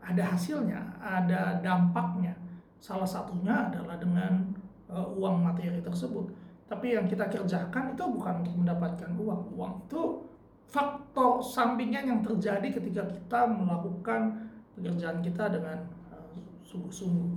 ada 0.03 0.35
hasilnya, 0.35 0.99
ada 0.99 1.63
dampaknya. 1.63 2.35
Salah 2.83 3.07
satunya 3.07 3.71
adalah 3.71 3.95
dengan 4.01 4.51
uh, 4.89 5.05
uang 5.13 5.45
materi 5.45 5.85
tersebut. 5.85 6.33
Tapi 6.71 6.95
yang 6.95 7.11
kita 7.11 7.27
kerjakan 7.27 7.99
itu 7.99 8.05
bukan 8.07 8.47
untuk 8.47 8.55
mendapatkan 8.63 9.11
uang. 9.19 9.59
Uang 9.59 9.73
itu 9.91 10.23
faktor 10.71 11.43
sampingnya 11.43 12.07
yang 12.07 12.23
terjadi 12.23 12.79
ketika 12.79 13.03
kita 13.11 13.41
melakukan 13.51 14.47
pekerjaan 14.79 15.19
kita 15.19 15.51
dengan 15.51 15.83
uh, 16.15 16.31
sungguh-sungguh. 16.63 17.31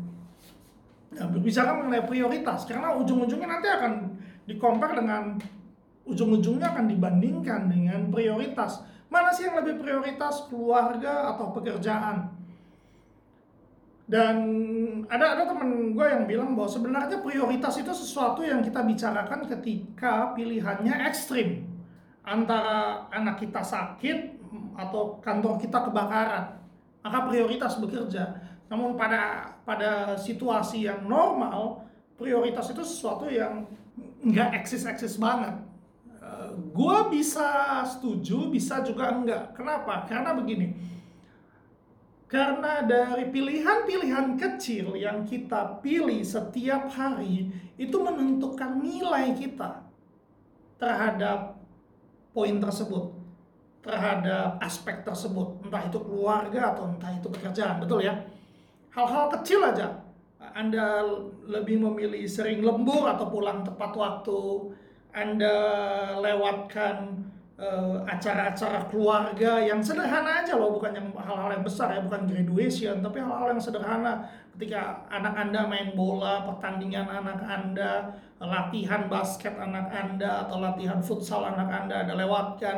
Nah, 1.18 1.30
berbicara 1.30 1.78
mengenai 1.82 2.06
prioritas, 2.06 2.66
karena 2.70 2.94
ujung-ujungnya 2.94 3.50
nanti 3.50 3.70
akan 3.70 3.94
dikompar 4.46 4.98
dengan 4.98 5.38
ujung-ujungnya 6.06 6.74
akan 6.74 6.86
dibandingkan 6.90 7.70
dengan 7.70 8.10
prioritas. 8.14 8.86
Mana 9.10 9.30
sih 9.30 9.50
yang 9.50 9.62
lebih 9.62 9.82
prioritas, 9.82 10.46
keluarga 10.50 11.34
atau 11.34 11.54
pekerjaan? 11.54 12.33
Dan 14.04 14.36
ada 15.08 15.40
ada 15.40 15.44
temen 15.48 15.96
gue 15.96 16.06
yang 16.06 16.28
bilang 16.28 16.52
bahwa 16.60 16.68
sebenarnya 16.68 17.24
prioritas 17.24 17.80
itu 17.80 17.92
sesuatu 17.96 18.44
yang 18.44 18.60
kita 18.60 18.84
bicarakan 18.84 19.48
ketika 19.48 20.36
pilihannya 20.36 21.08
ekstrim 21.08 21.64
antara 22.24 23.08
anak 23.16 23.40
kita 23.40 23.64
sakit 23.64 24.44
atau 24.76 25.24
kantor 25.24 25.56
kita 25.60 25.88
kebakaran 25.88 26.64
maka 27.04 27.20
prioritas 27.28 27.76
bekerja. 27.78 28.40
Namun 28.72 28.96
pada 28.96 29.54
pada 29.68 30.16
situasi 30.16 30.88
yang 30.88 31.04
normal, 31.06 31.84
prioritas 32.16 32.72
itu 32.72 32.82
sesuatu 32.82 33.28
yang 33.28 33.68
nggak 34.24 34.64
eksis-eksis 34.64 35.20
banget. 35.20 35.60
Uh, 36.24 36.56
gua 36.72 37.12
bisa 37.12 37.84
setuju, 37.84 38.48
bisa 38.48 38.80
juga 38.82 39.12
enggak. 39.12 39.52
Kenapa? 39.54 40.08
Karena 40.08 40.32
begini, 40.32 40.74
Karena 42.34 42.82
dari 42.82 43.30
pilihan-pilihan 43.30 44.42
kecil 44.42 44.98
yang 44.98 45.22
kita 45.22 45.78
pilih 45.86 46.18
setiap 46.26 46.90
hari 46.90 47.54
itu 47.78 47.94
menentukan 47.94 48.82
nilai 48.82 49.38
kita 49.38 49.86
terhadap 50.82 51.62
poin 52.34 52.58
tersebut, 52.58 53.14
terhadap 53.86 54.58
aspek 54.66 55.06
tersebut, 55.06 55.62
entah 55.62 55.86
itu 55.86 56.02
keluarga 56.02 56.74
atau 56.74 56.90
entah 56.90 57.14
itu 57.14 57.30
pekerjaan, 57.30 57.78
betul 57.78 58.02
ya? 58.02 58.18
Hal-hal 58.90 59.30
kecil 59.38 59.62
aja, 59.62 60.02
Anda 60.58 61.06
lebih 61.46 61.86
memilih 61.86 62.26
sering 62.26 62.66
lembur 62.66 63.14
atau 63.14 63.30
pulang 63.30 63.62
tepat 63.62 63.94
waktu, 63.94 64.74
Anda 65.14 65.54
lewatkan 66.18 67.23
uh, 67.58 68.02
acara-acara 68.10 68.90
keluarga 68.90 69.62
yang 69.62 69.80
sederhana 69.84 70.42
aja 70.42 70.58
loh, 70.58 70.74
bukan 70.78 70.94
yang 70.94 71.08
hal-hal 71.14 71.50
yang 71.54 71.66
besar 71.66 71.94
ya, 71.94 72.02
bukan 72.02 72.26
graduation, 72.26 73.02
tapi 73.04 73.22
hal-hal 73.22 73.54
yang 73.54 73.62
sederhana. 73.62 74.26
Ketika 74.54 75.10
anak 75.10 75.34
Anda 75.34 75.66
main 75.66 75.98
bola, 75.98 76.46
pertandingan 76.46 77.10
anak 77.10 77.42
Anda, 77.42 78.14
latihan 78.38 79.10
basket 79.10 79.58
anak 79.58 79.90
Anda, 79.90 80.46
atau 80.46 80.62
latihan 80.62 81.02
futsal 81.02 81.42
anak 81.42 81.70
Anda, 81.70 82.06
Anda 82.06 82.14
lewatkan 82.18 82.78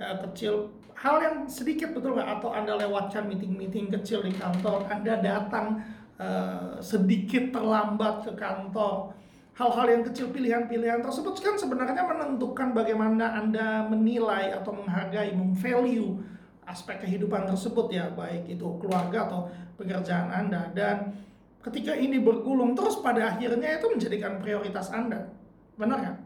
uh, 0.00 0.16
kecil. 0.28 0.72
Hal 0.96 1.16
yang 1.24 1.36
sedikit 1.48 1.96
betul 1.96 2.12
nggak? 2.16 2.40
Atau 2.40 2.52
Anda 2.52 2.76
lewatkan 2.76 3.24
meeting-meeting 3.24 3.88
kecil 3.88 4.20
di 4.20 4.36
kantor, 4.36 4.84
Anda 4.88 5.20
datang 5.20 5.80
uh, 6.20 6.76
sedikit 6.80 7.56
terlambat 7.56 8.28
ke 8.28 8.32
kantor 8.36 9.16
hal-hal 9.60 9.86
yang 9.92 10.02
kecil 10.08 10.32
pilihan-pilihan 10.32 11.04
tersebut 11.04 11.36
kan 11.36 11.60
sebenarnya 11.60 12.00
menentukan 12.08 12.72
bagaimana 12.72 13.36
Anda 13.36 13.84
menilai 13.92 14.56
atau 14.56 14.72
menghargai, 14.72 15.36
memvalue 15.36 16.16
aspek 16.64 17.04
kehidupan 17.04 17.44
tersebut 17.44 17.92
ya, 17.92 18.08
baik 18.08 18.48
itu 18.48 18.64
keluarga 18.80 19.28
atau 19.28 19.52
pekerjaan 19.76 20.32
Anda. 20.32 20.72
Dan 20.72 21.12
ketika 21.60 21.92
ini 21.92 22.16
bergulung 22.24 22.72
terus 22.72 23.04
pada 23.04 23.36
akhirnya 23.36 23.76
itu 23.76 23.86
menjadikan 23.92 24.40
prioritas 24.40 24.88
Anda. 24.88 25.28
Benar 25.76 25.98
kan? 26.00 26.16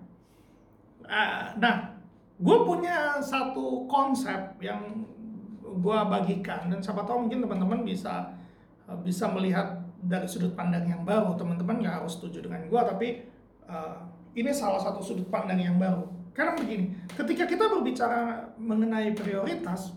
Nah, 1.58 1.76
gue 2.38 2.58
punya 2.62 3.18
satu 3.18 3.90
konsep 3.90 4.62
yang 4.62 5.02
gue 5.74 5.98
bagikan 6.06 6.70
dan 6.70 6.78
siapa 6.78 7.02
tahu 7.02 7.26
mungkin 7.26 7.42
teman-teman 7.42 7.82
bisa 7.82 8.30
bisa 9.02 9.26
melihat 9.26 9.83
dari 10.04 10.28
sudut 10.28 10.52
pandang 10.52 10.84
yang 10.84 11.02
baru. 11.02 11.34
Teman-teman 11.34 11.80
nggak 11.80 12.04
harus 12.04 12.20
setuju 12.20 12.44
dengan 12.44 12.68
gue 12.68 12.80
tapi 12.84 13.08
uh, 13.66 14.04
ini 14.36 14.50
salah 14.52 14.78
satu 14.78 15.00
sudut 15.00 15.28
pandang 15.32 15.58
yang 15.58 15.76
baru. 15.80 16.04
Karena 16.34 16.52
begini 16.54 16.94
ketika 17.14 17.44
kita 17.48 17.64
berbicara 17.70 18.52
mengenai 18.60 19.14
prioritas 19.14 19.94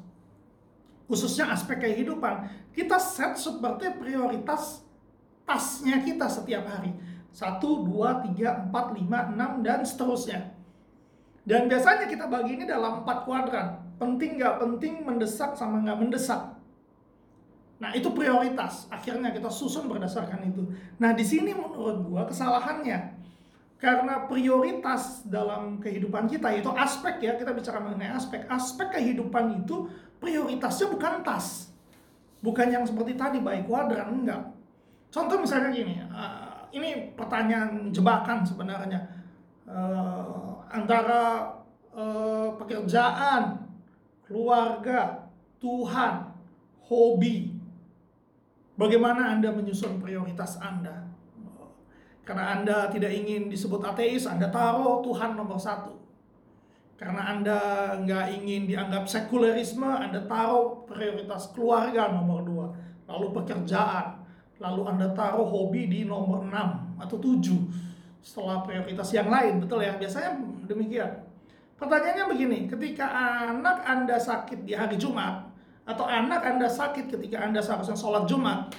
khususnya 1.08 1.50
aspek 1.56 1.80
kehidupan 1.88 2.52
kita 2.76 3.00
set 3.00 3.40
seperti 3.40 3.96
prioritas 3.96 4.84
tasnya 5.48 6.04
kita 6.04 6.28
setiap 6.28 6.68
hari. 6.68 6.92
Satu 7.32 7.86
dua 7.86 8.24
tiga 8.26 8.66
empat 8.66 8.98
lima 8.98 9.30
enam 9.30 9.62
dan 9.62 9.86
seterusnya. 9.86 10.58
Dan 11.48 11.72
biasanya 11.72 12.12
kita 12.12 12.28
bagi 12.28 12.60
ini 12.60 12.68
dalam 12.68 13.06
empat 13.06 13.24
kuadran. 13.24 13.80
Penting 13.98 14.42
nggak 14.42 14.56
penting 14.60 14.94
mendesak 15.08 15.56
sama 15.56 15.80
nggak 15.80 15.98
mendesak 16.02 16.57
Nah, 17.78 17.94
itu 17.94 18.10
prioritas. 18.10 18.90
Akhirnya 18.90 19.30
kita 19.30 19.54
susun 19.54 19.86
berdasarkan 19.86 20.50
itu. 20.50 20.66
Nah, 20.98 21.14
di 21.14 21.22
sini 21.22 21.54
menurut 21.54 22.02
gua 22.10 22.24
kesalahannya. 22.26 23.18
Karena 23.78 24.26
prioritas 24.26 25.22
dalam 25.30 25.78
kehidupan 25.78 26.26
kita 26.26 26.50
itu 26.58 26.66
aspek 26.74 27.22
ya, 27.22 27.38
kita 27.38 27.54
bicara 27.54 27.78
mengenai 27.78 28.10
aspek. 28.18 28.50
Aspek 28.50 28.98
kehidupan 28.98 29.62
itu 29.62 29.86
prioritasnya 30.18 30.90
bukan 30.90 31.22
tas. 31.22 31.70
Bukan 32.42 32.74
yang 32.74 32.82
seperti 32.90 33.14
tadi 33.14 33.38
baik 33.38 33.70
kuadran 33.70 34.26
enggak. 34.26 34.42
Contoh 35.14 35.38
misalnya 35.38 35.70
gini, 35.70 36.02
uh, 36.10 36.66
ini 36.74 37.14
pertanyaan 37.14 37.94
jebakan 37.94 38.42
sebenarnya. 38.42 38.98
Uh, 39.70 40.58
antara 40.74 41.54
uh, 41.94 42.50
pekerjaan, 42.58 43.62
keluarga, 44.26 45.30
Tuhan, 45.62 46.34
hobi, 46.90 47.57
Bagaimana 48.78 49.34
Anda 49.34 49.50
menyusun 49.50 49.98
prioritas 49.98 50.62
Anda? 50.62 51.10
Karena 52.22 52.62
Anda 52.62 52.78
tidak 52.94 53.10
ingin 53.10 53.50
disebut 53.50 53.82
ateis, 53.82 54.30
Anda 54.30 54.54
taruh 54.54 55.02
Tuhan 55.02 55.34
nomor 55.34 55.58
satu. 55.58 55.98
Karena 56.94 57.34
Anda 57.34 57.58
nggak 58.06 58.26
ingin 58.38 58.70
dianggap 58.70 59.10
sekulerisme, 59.10 59.90
Anda 59.90 60.22
taruh 60.30 60.86
prioritas 60.86 61.50
keluarga 61.58 62.14
nomor 62.14 62.46
dua. 62.46 62.68
Lalu 63.10 63.34
pekerjaan, 63.42 64.22
lalu 64.62 64.82
Anda 64.86 65.10
taruh 65.18 65.48
hobi 65.50 65.90
di 65.90 66.06
nomor 66.06 66.46
enam 66.46 66.94
atau 67.02 67.18
tujuh. 67.18 67.74
Setelah 68.22 68.62
prioritas 68.62 69.10
yang 69.10 69.34
lain, 69.34 69.58
betul 69.58 69.82
ya? 69.82 69.98
Biasanya 69.98 70.38
demikian. 70.70 71.26
Pertanyaannya 71.82 72.26
begini, 72.30 72.60
ketika 72.70 73.10
anak 73.50 73.88
Anda 73.88 74.22
sakit 74.22 74.68
di 74.68 74.78
hari 74.78 75.00
Jumat, 75.00 75.47
atau 75.88 76.04
anak 76.04 76.44
Anda 76.44 76.68
sakit 76.68 77.08
ketika 77.08 77.48
Anda 77.48 77.64
seharusnya 77.64 77.96
sholat 77.96 78.28
Jumat 78.28 78.76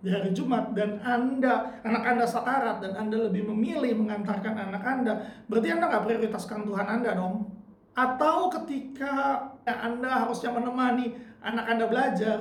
di 0.00 0.08
hari 0.08 0.32
Jumat 0.32 0.72
dan 0.72 0.96
Anda 1.04 1.76
anak 1.84 2.04
Anda 2.08 2.24
sekarat 2.24 2.80
dan 2.80 2.96
Anda 2.96 3.28
lebih 3.28 3.44
memilih 3.52 4.00
mengantarkan 4.00 4.56
anak 4.56 4.82
Anda, 4.82 5.12
berarti 5.44 5.68
Anda 5.76 5.92
nggak 5.92 6.04
prioritaskan 6.08 6.64
Tuhan 6.64 6.86
Anda 6.88 7.10
dong. 7.18 7.52
Atau 7.98 8.48
ketika 8.48 9.42
Anda 9.66 10.24
harusnya 10.24 10.54
menemani 10.54 11.18
anak 11.42 11.66
Anda 11.66 11.84
belajar, 11.90 12.38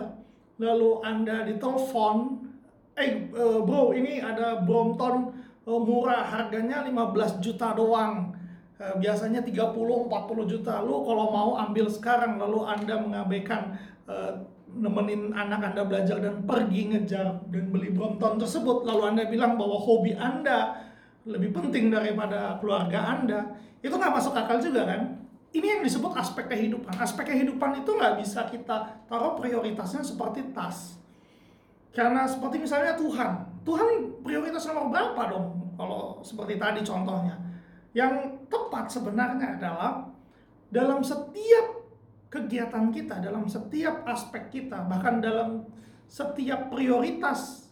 lalu 0.62 1.02
Anda 1.02 1.50
ditelepon, 1.50 2.46
eh, 2.94 3.26
eh 3.26 3.60
bro 3.66 3.92
ini 3.98 4.22
ada 4.22 4.62
Brompton 4.62 5.34
eh, 5.66 5.82
murah 5.82 6.30
harganya 6.30 6.86
15 6.86 7.42
juta 7.42 7.74
doang 7.74 8.37
biasanya 8.78 9.42
30 9.42 9.74
40 9.74 10.52
juta. 10.52 10.86
Lu 10.86 11.02
kalau 11.02 11.34
mau 11.34 11.52
ambil 11.58 11.90
sekarang 11.90 12.38
lalu 12.38 12.62
Anda 12.62 12.96
mengabaikan 13.02 13.74
uh, 14.06 14.38
nemenin 14.70 15.34
anak 15.34 15.74
Anda 15.74 15.82
belajar 15.88 16.22
dan 16.22 16.46
pergi 16.46 16.94
ngejar 16.94 17.42
dan 17.50 17.66
beli 17.74 17.90
Brompton 17.90 18.38
tersebut 18.38 18.86
lalu 18.86 19.04
Anda 19.16 19.24
bilang 19.26 19.58
bahwa 19.58 19.82
hobi 19.82 20.14
Anda 20.14 20.86
lebih 21.26 21.58
penting 21.58 21.90
daripada 21.90 22.62
keluarga 22.62 23.18
Anda 23.18 23.58
itu 23.82 23.94
nggak 23.94 24.14
masuk 24.14 24.34
akal 24.38 24.62
juga 24.62 24.86
kan? 24.86 25.02
Ini 25.56 25.80
yang 25.80 25.82
disebut 25.82 26.14
aspek 26.14 26.46
kehidupan. 26.52 26.94
Aspek 27.02 27.34
kehidupan 27.34 27.82
itu 27.82 27.90
nggak 27.98 28.22
bisa 28.22 28.46
kita 28.46 29.08
taruh 29.10 29.34
prioritasnya 29.40 30.06
seperti 30.06 30.54
tas. 30.54 31.02
Karena 31.96 32.30
seperti 32.30 32.62
misalnya 32.62 32.94
Tuhan. 32.94 33.64
Tuhan 33.66 34.22
prioritas 34.22 34.70
nomor 34.70 34.94
berapa 34.94 35.22
dong? 35.34 35.48
Kalau 35.74 36.22
seperti 36.22 36.62
tadi 36.62 36.86
contohnya. 36.86 37.42
Yang 37.96 38.37
tepat 38.48 38.92
sebenarnya 38.92 39.60
adalah 39.60 40.08
dalam 40.68 41.00
setiap 41.00 41.88
kegiatan 42.28 42.92
kita, 42.92 43.24
dalam 43.24 43.48
setiap 43.48 44.04
aspek 44.04 44.52
kita, 44.52 44.84
bahkan 44.88 45.24
dalam 45.24 45.64
setiap 46.08 46.72
prioritas 46.72 47.72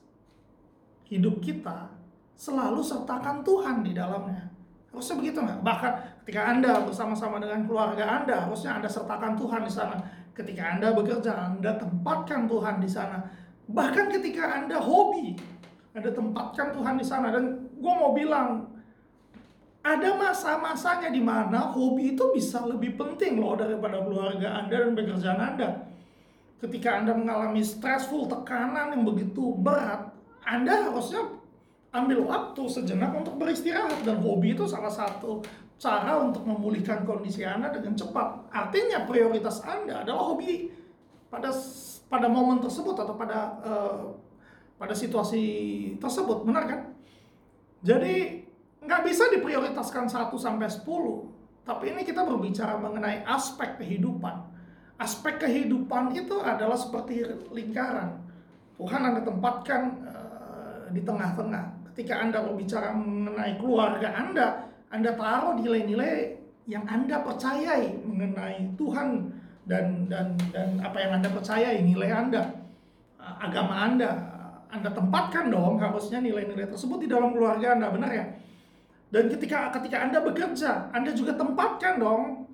hidup 1.07 1.43
kita, 1.43 1.91
selalu 2.35 2.83
sertakan 2.83 3.43
Tuhan 3.43 3.83
di 3.83 3.91
dalamnya. 3.95 4.51
Harusnya 4.91 5.15
begitu 5.19 5.39
nggak? 5.43 5.59
Bahkan 5.59 5.93
ketika 6.23 6.41
Anda 6.55 6.71
bersama-sama 6.87 7.35
dengan 7.43 7.67
keluarga 7.67 8.23
Anda, 8.23 8.47
harusnya 8.47 8.79
Anda 8.79 8.87
sertakan 8.87 9.35
Tuhan 9.35 9.67
di 9.67 9.71
sana. 9.71 9.99
Ketika 10.31 10.75
Anda 10.75 10.95
bekerja, 10.95 11.31
Anda 11.35 11.75
tempatkan 11.75 12.47
Tuhan 12.47 12.79
di 12.79 12.87
sana. 12.87 13.23
Bahkan 13.67 14.07
ketika 14.11 14.63
Anda 14.63 14.79
hobi, 14.79 15.35
Anda 15.95 16.11
tempatkan 16.11 16.75
Tuhan 16.75 16.95
di 16.95 17.05
sana. 17.07 17.31
Dan 17.31 17.71
gue 17.75 17.93
mau 17.95 18.15
bilang, 18.15 18.71
ada 19.85 20.17
masa-masanya 20.17 21.13
di 21.13 21.21
mana 21.21 21.69
hobi 21.69 22.17
itu 22.17 22.33
bisa 22.33 22.65
lebih 22.65 22.97
penting 22.97 23.37
loh 23.37 23.53
daripada 23.53 24.01
keluarga 24.01 24.65
Anda 24.65 24.81
dan 24.81 24.97
pekerjaan 24.97 25.37
Anda. 25.37 25.85
Ketika 26.57 27.05
Anda 27.05 27.13
mengalami 27.13 27.61
stressful, 27.61 28.25
tekanan 28.25 28.97
yang 28.97 29.05
begitu 29.05 29.53
berat, 29.61 30.09
Anda 30.41 30.89
harusnya 30.89 31.37
ambil 31.93 32.25
waktu 32.25 32.65
sejenak 32.65 33.13
untuk 33.13 33.37
beristirahat 33.37 34.01
dan 34.01 34.25
hobi 34.25 34.57
itu 34.57 34.65
salah 34.65 34.89
satu 34.89 35.45
cara 35.77 36.17
untuk 36.17 36.41
memulihkan 36.49 37.05
kondisi 37.05 37.45
Anda 37.45 37.69
dengan 37.69 37.93
cepat. 37.93 38.49
Artinya 38.49 39.05
prioritas 39.05 39.61
Anda 39.61 40.01
adalah 40.01 40.33
hobi 40.33 40.73
pada 41.29 41.53
pada 42.09 42.25
momen 42.25 42.57
tersebut 42.57 42.97
atau 42.97 43.13
pada 43.13 43.39
uh, 43.61 44.03
pada 44.81 44.97
situasi 44.97 45.45
tersebut, 46.01 46.41
benar 46.41 46.65
kan? 46.65 46.81
Jadi 47.85 48.44
nggak 48.85 49.01
bisa 49.01 49.27
diprioritaskan 49.33 50.05
1 50.07 50.29
sampai 50.37 50.69
10. 50.69 50.85
Tapi 51.65 51.85
ini 51.97 52.01
kita 52.05 52.21
berbicara 52.21 52.77
mengenai 52.77 53.25
aspek 53.25 53.81
kehidupan. 53.81 54.53
Aspek 55.01 55.41
kehidupan 55.41 56.13
itu 56.13 56.37
adalah 56.39 56.77
seperti 56.77 57.25
lingkaran. 57.51 58.21
Tuhan 58.77 59.01
Anda 59.01 59.21
tempatkan 59.25 59.81
uh, 60.05 60.79
di 60.93 61.01
tengah-tengah. 61.01 61.91
Ketika 61.91 62.21
Anda 62.21 62.45
berbicara 62.45 62.93
mengenai 62.93 63.57
keluarga 63.57 64.13
Anda, 64.13 64.47
Anda 64.93 65.17
taruh 65.17 65.57
nilai-nilai 65.57 66.37
yang 66.69 66.85
Anda 66.85 67.25
percayai 67.25 68.05
mengenai 68.05 68.77
Tuhan 68.77 69.33
dan 69.65 70.05
dan 70.05 70.37
dan 70.53 70.77
apa 70.85 70.97
yang 71.01 71.11
Anda 71.19 71.29
percayai 71.33 71.81
nilai 71.81 72.11
Anda. 72.13 72.43
uh, 73.17 73.35
agama 73.41 73.89
Anda. 73.89 74.11
Anda 74.69 74.91
tempatkan 74.91 75.49
dong 75.49 75.79
harusnya 75.79 76.19
nilai-nilai 76.19 76.67
tersebut 76.67 77.03
di 77.03 77.07
dalam 77.07 77.31
keluarga 77.33 77.73
Anda, 77.73 77.89
benar 77.89 78.11
ya? 78.11 78.25
Dan 79.15 79.31
ketika 79.31 79.71
ketika 79.71 80.03
Anda 80.03 80.19
bekerja, 80.19 80.91
Anda 80.91 81.15
juga 81.15 81.39
tempatkan 81.39 82.03
dong 82.03 82.51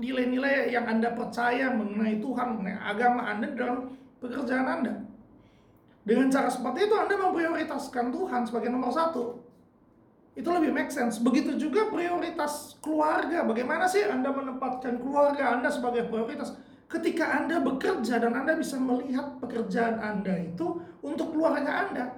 nilai-nilai 0.00 0.72
yang 0.72 0.88
Anda 0.88 1.12
percaya 1.12 1.68
mengenai 1.68 2.16
Tuhan, 2.16 2.56
mengenai 2.56 2.80
agama 2.80 3.28
Anda 3.28 3.52
dalam 3.52 3.92
pekerjaan 4.16 4.64
Anda. 4.64 5.04
Dengan 6.08 6.32
cara 6.32 6.48
seperti 6.48 6.88
itu 6.88 6.96
Anda 6.96 7.12
memprioritaskan 7.12 8.08
Tuhan 8.08 8.40
sebagai 8.48 8.72
nomor 8.72 8.88
satu. 8.88 9.44
Itu 10.32 10.48
lebih 10.48 10.72
make 10.72 10.88
sense. 10.88 11.20
Begitu 11.20 11.60
juga 11.60 11.92
prioritas 11.92 12.80
keluarga. 12.80 13.44
Bagaimana 13.44 13.84
sih 13.84 14.08
Anda 14.08 14.32
menempatkan 14.32 14.96
keluarga 15.04 15.60
Anda 15.60 15.68
sebagai 15.68 16.08
prioritas? 16.08 16.56
Ketika 16.88 17.36
Anda 17.36 17.60
bekerja 17.60 18.16
dan 18.16 18.32
Anda 18.32 18.56
bisa 18.56 18.80
melihat 18.80 19.36
pekerjaan 19.44 20.00
Anda 20.00 20.40
itu 20.40 20.80
untuk 21.04 21.36
keluarga 21.36 21.84
Anda. 21.84 22.16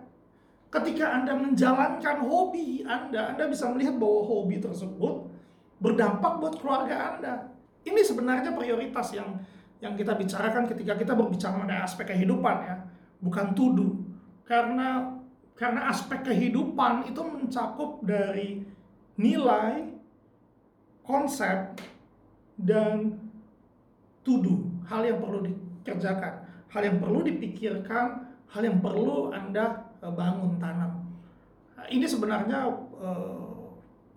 Ketika 0.70 1.18
Anda 1.18 1.34
menjalankan 1.34 2.22
hobi 2.22 2.86
Anda, 2.86 3.34
Anda 3.34 3.50
bisa 3.50 3.66
melihat 3.74 3.98
bahwa 3.98 4.22
hobi 4.22 4.62
tersebut 4.62 5.26
berdampak 5.82 6.38
buat 6.38 6.54
keluarga 6.62 7.18
Anda. 7.18 7.34
Ini 7.82 7.98
sebenarnya 8.06 8.54
prioritas 8.54 9.10
yang 9.10 9.34
yang 9.82 9.98
kita 9.98 10.14
bicarakan 10.14 10.70
ketika 10.70 10.94
kita 10.94 11.12
berbicara 11.16 11.58
mengenai 11.58 11.82
aspek 11.82 12.14
kehidupan 12.14 12.56
ya, 12.62 12.76
bukan 13.18 13.50
tuduh. 13.56 13.98
Karena 14.46 15.18
karena 15.58 15.90
aspek 15.90 16.22
kehidupan 16.22 17.10
itu 17.10 17.18
mencakup 17.18 18.00
dari 18.06 18.62
nilai, 19.18 19.90
konsep, 21.02 21.76
dan 22.54 23.18
tuduh, 24.22 24.70
hal 24.86 25.02
yang 25.02 25.18
perlu 25.18 25.44
dikerjakan, 25.44 26.46
hal 26.70 26.82
yang 26.86 26.96
perlu 27.02 27.20
dipikirkan, 27.26 28.30
hal 28.54 28.62
yang 28.62 28.78
perlu 28.78 29.34
Anda 29.34 29.89
bangun 30.00 30.56
tanam. 30.56 31.04
Ini 31.90 32.06
sebenarnya 32.08 32.70
eh, 33.00 33.50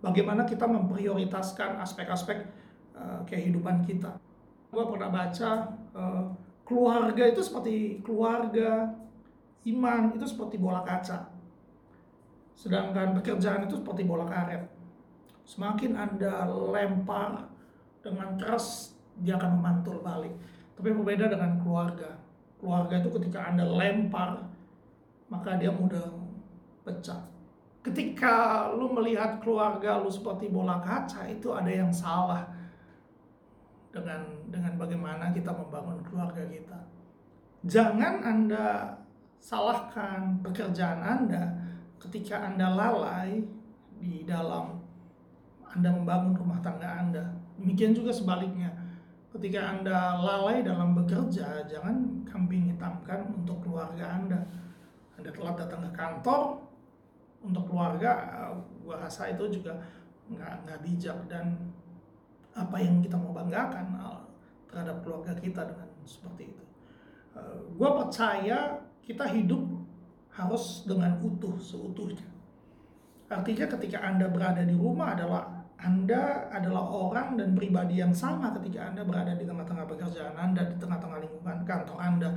bagaimana 0.04 0.44
kita 0.44 0.68
memprioritaskan 0.68 1.80
aspek-aspek 1.80 2.44
uh, 2.92 3.24
kehidupan 3.24 3.80
kita. 3.88 4.20
Gue 4.68 4.84
pernah 4.84 5.08
baca 5.08 5.72
uh, 5.96 6.28
keluarga 6.68 7.24
itu 7.24 7.40
seperti 7.40 8.04
keluarga, 8.04 8.92
iman 9.64 10.12
itu 10.12 10.26
seperti 10.28 10.60
bola 10.60 10.84
kaca. 10.84 11.32
Sedangkan 12.52 13.16
pekerjaan 13.16 13.64
itu 13.64 13.80
seperti 13.80 14.04
bola 14.04 14.28
karet. 14.28 14.68
Semakin 15.44 15.96
Anda 15.96 16.48
lempar 16.48 17.48
dengan 18.00 18.36
keras, 18.36 18.96
dia 19.20 19.36
akan 19.40 19.60
memantul 19.60 20.00
balik. 20.00 20.32
Tapi 20.76 20.88
berbeda 20.92 21.28
dengan 21.32 21.60
keluarga. 21.60 22.16
Keluarga 22.60 22.94
itu 23.00 23.10
ketika 23.20 23.52
Anda 23.52 23.68
lempar, 23.68 24.40
maka 25.28 25.56
dia 25.56 25.72
mudah 25.72 26.04
pecah 26.84 27.34
ketika 27.84 28.68
lu 28.72 28.88
melihat 28.96 29.44
keluarga 29.44 30.00
lu 30.00 30.08
seperti 30.08 30.48
bola 30.48 30.80
kaca 30.80 31.28
itu 31.28 31.52
ada 31.52 31.68
yang 31.68 31.92
salah 31.92 32.48
dengan 33.94 34.26
dengan 34.50 34.74
bagaimana 34.74 35.30
kita 35.30 35.54
membangun 35.54 36.02
keluarga 36.02 36.42
kita. 36.50 36.80
Jangan 37.68 38.26
Anda 38.26 38.98
salahkan 39.38 40.42
pekerjaan 40.42 40.98
Anda 40.98 41.54
ketika 42.02 42.42
Anda 42.42 42.74
lalai 42.74 43.46
di 44.02 44.26
dalam 44.26 44.82
Anda 45.70 45.94
membangun 45.94 46.34
rumah 46.34 46.58
tangga 46.58 47.04
Anda. 47.04 47.22
Demikian 47.60 47.94
juga 47.94 48.10
sebaliknya. 48.10 48.74
Ketika 49.30 49.62
Anda 49.62 50.18
lalai 50.18 50.62
dalam 50.62 50.94
bekerja, 50.94 51.66
jangan 51.66 52.22
kambing 52.26 52.74
hitamkan 52.74 53.30
untuk 53.34 53.62
keluarga 53.62 54.18
Anda. 54.18 54.42
Anda 55.14 55.30
telah 55.30 55.52
datang 55.54 55.80
ke 55.86 55.90
kantor, 55.94 56.42
untuk 57.44 57.64
keluarga 57.68 58.12
gua 58.80 59.04
rasa 59.04 59.28
itu 59.30 59.60
juga 59.60 59.76
nggak 60.32 60.64
nggak 60.64 60.78
bijak 60.80 61.18
dan 61.28 61.52
apa 62.56 62.76
yang 62.80 63.04
kita 63.04 63.20
mau 63.20 63.36
banggakan 63.36 63.92
uh, 64.00 64.24
terhadap 64.70 65.04
keluarga 65.04 65.36
kita 65.36 65.68
dengan 65.68 65.88
seperti 66.08 66.56
itu. 66.56 66.64
Uh, 67.36 67.60
gua 67.76 68.04
percaya 68.04 68.80
kita 69.04 69.28
hidup 69.28 69.60
harus 70.32 70.88
dengan 70.88 71.20
utuh 71.20 71.54
seutuhnya. 71.60 72.26
Artinya 73.28 73.66
ketika 73.76 73.98
Anda 74.00 74.26
berada 74.32 74.64
di 74.64 74.74
rumah 74.74 75.12
adalah 75.12 75.42
Anda 75.78 76.48
adalah 76.48 76.86
orang 76.88 77.36
dan 77.36 77.52
pribadi 77.52 78.00
yang 78.00 78.14
sama 78.14 78.54
ketika 78.56 78.88
Anda 78.88 79.04
berada 79.04 79.36
di 79.36 79.44
tengah-tengah 79.44 79.84
pekerjaan 79.84 80.32
Anda, 80.32 80.64
di 80.64 80.76
tengah-tengah 80.80 81.18
lingkungan 81.20 81.58
kantor 81.68 81.98
Anda, 82.00 82.30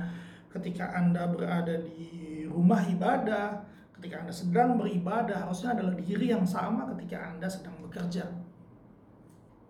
ketika 0.58 0.92
Anda 0.92 1.30
berada 1.30 1.78
di 1.80 2.44
rumah 2.50 2.82
ibadah, 2.90 3.64
Ketika 3.98 4.22
Anda 4.22 4.30
sedang 4.30 4.78
beribadah, 4.78 5.42
harusnya 5.42 5.74
adalah 5.74 5.98
diri 5.98 6.30
yang 6.30 6.46
sama 6.46 6.86
ketika 6.94 7.34
Anda 7.34 7.50
sedang 7.50 7.82
bekerja. 7.82 8.30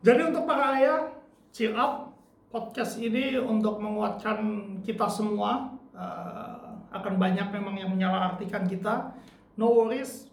Jadi 0.04 0.20
untuk 0.20 0.44
para 0.44 0.76
ayah, 0.76 1.08
cheer 1.48 1.72
up. 1.72 2.12
Podcast 2.52 3.00
ini 3.00 3.40
untuk 3.40 3.80
menguatkan 3.80 4.36
kita 4.84 5.08
semua. 5.08 5.72
Uh, 5.96 6.76
akan 6.92 7.16
banyak 7.16 7.48
memang 7.48 7.80
yang 7.80 7.88
menyalahartikan 7.88 8.68
kita. 8.68 9.16
No 9.56 9.72
worries, 9.72 10.28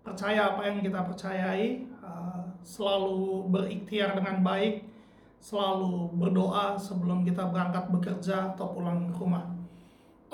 percaya 0.00 0.56
apa 0.56 0.64
yang 0.64 0.80
kita 0.80 1.04
percayai. 1.04 1.84
Uh, 2.00 2.48
selalu 2.64 3.52
berikhtiar 3.52 4.16
dengan 4.16 4.40
baik. 4.40 4.88
Selalu 5.36 6.16
berdoa 6.16 6.80
sebelum 6.80 7.28
kita 7.28 7.44
berangkat 7.52 7.92
bekerja 7.92 8.56
atau 8.56 8.72
pulang 8.72 9.12
ke 9.12 9.20
rumah. 9.20 9.53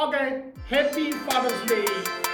Okay, 0.00 0.44
happy 0.70 1.12
Father's 1.12 1.68
Day. 1.68 2.29